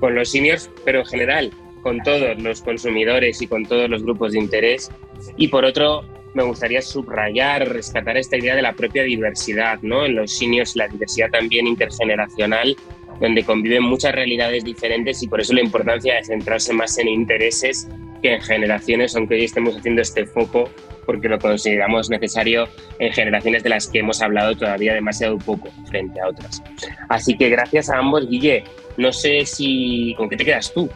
con 0.00 0.16
los 0.16 0.30
seniors, 0.30 0.68
pero 0.84 0.98
en 0.98 1.06
general 1.06 1.50
con 1.82 2.02
todos 2.02 2.42
los 2.42 2.60
consumidores 2.62 3.40
y 3.40 3.46
con 3.46 3.66
todos 3.66 3.88
los 3.88 4.02
grupos 4.02 4.32
de 4.32 4.40
interés. 4.40 4.90
Y 5.36 5.48
por 5.48 5.64
otro, 5.64 6.04
me 6.32 6.42
gustaría 6.42 6.82
subrayar, 6.82 7.68
rescatar 7.68 8.16
esta 8.16 8.36
idea 8.36 8.56
de 8.56 8.62
la 8.62 8.72
propia 8.72 9.04
diversidad, 9.04 9.78
¿no? 9.82 10.04
En 10.04 10.16
los 10.16 10.36
seniors 10.36 10.74
la 10.74 10.88
diversidad 10.88 11.30
también 11.30 11.68
intergeneracional, 11.68 12.76
donde 13.20 13.44
conviven 13.44 13.84
muchas 13.84 14.12
realidades 14.12 14.64
diferentes 14.64 15.22
y 15.22 15.28
por 15.28 15.40
eso 15.40 15.52
la 15.52 15.60
importancia 15.60 16.16
de 16.16 16.24
centrarse 16.24 16.72
más 16.72 16.98
en 16.98 17.06
intereses 17.06 17.86
que 18.24 18.32
en 18.32 18.40
generaciones, 18.40 19.14
aunque 19.16 19.34
hoy 19.34 19.44
estemos 19.44 19.76
haciendo 19.76 20.00
este 20.00 20.24
foco 20.24 20.70
porque 21.04 21.28
lo 21.28 21.38
consideramos 21.38 22.08
necesario 22.08 22.66
en 22.98 23.12
generaciones 23.12 23.62
de 23.62 23.68
las 23.68 23.86
que 23.86 23.98
hemos 23.98 24.22
hablado 24.22 24.56
todavía 24.56 24.94
demasiado 24.94 25.36
poco 25.36 25.68
frente 25.90 26.18
a 26.22 26.28
otras. 26.28 26.62
Así 27.10 27.36
que 27.36 27.50
gracias 27.50 27.90
a 27.90 27.98
ambos, 27.98 28.26
Guille. 28.26 28.64
No 28.96 29.12
sé 29.12 29.44
si 29.44 30.14
con 30.16 30.30
qué 30.30 30.38
te 30.38 30.44
quedas 30.46 30.72
tú. 30.72 30.88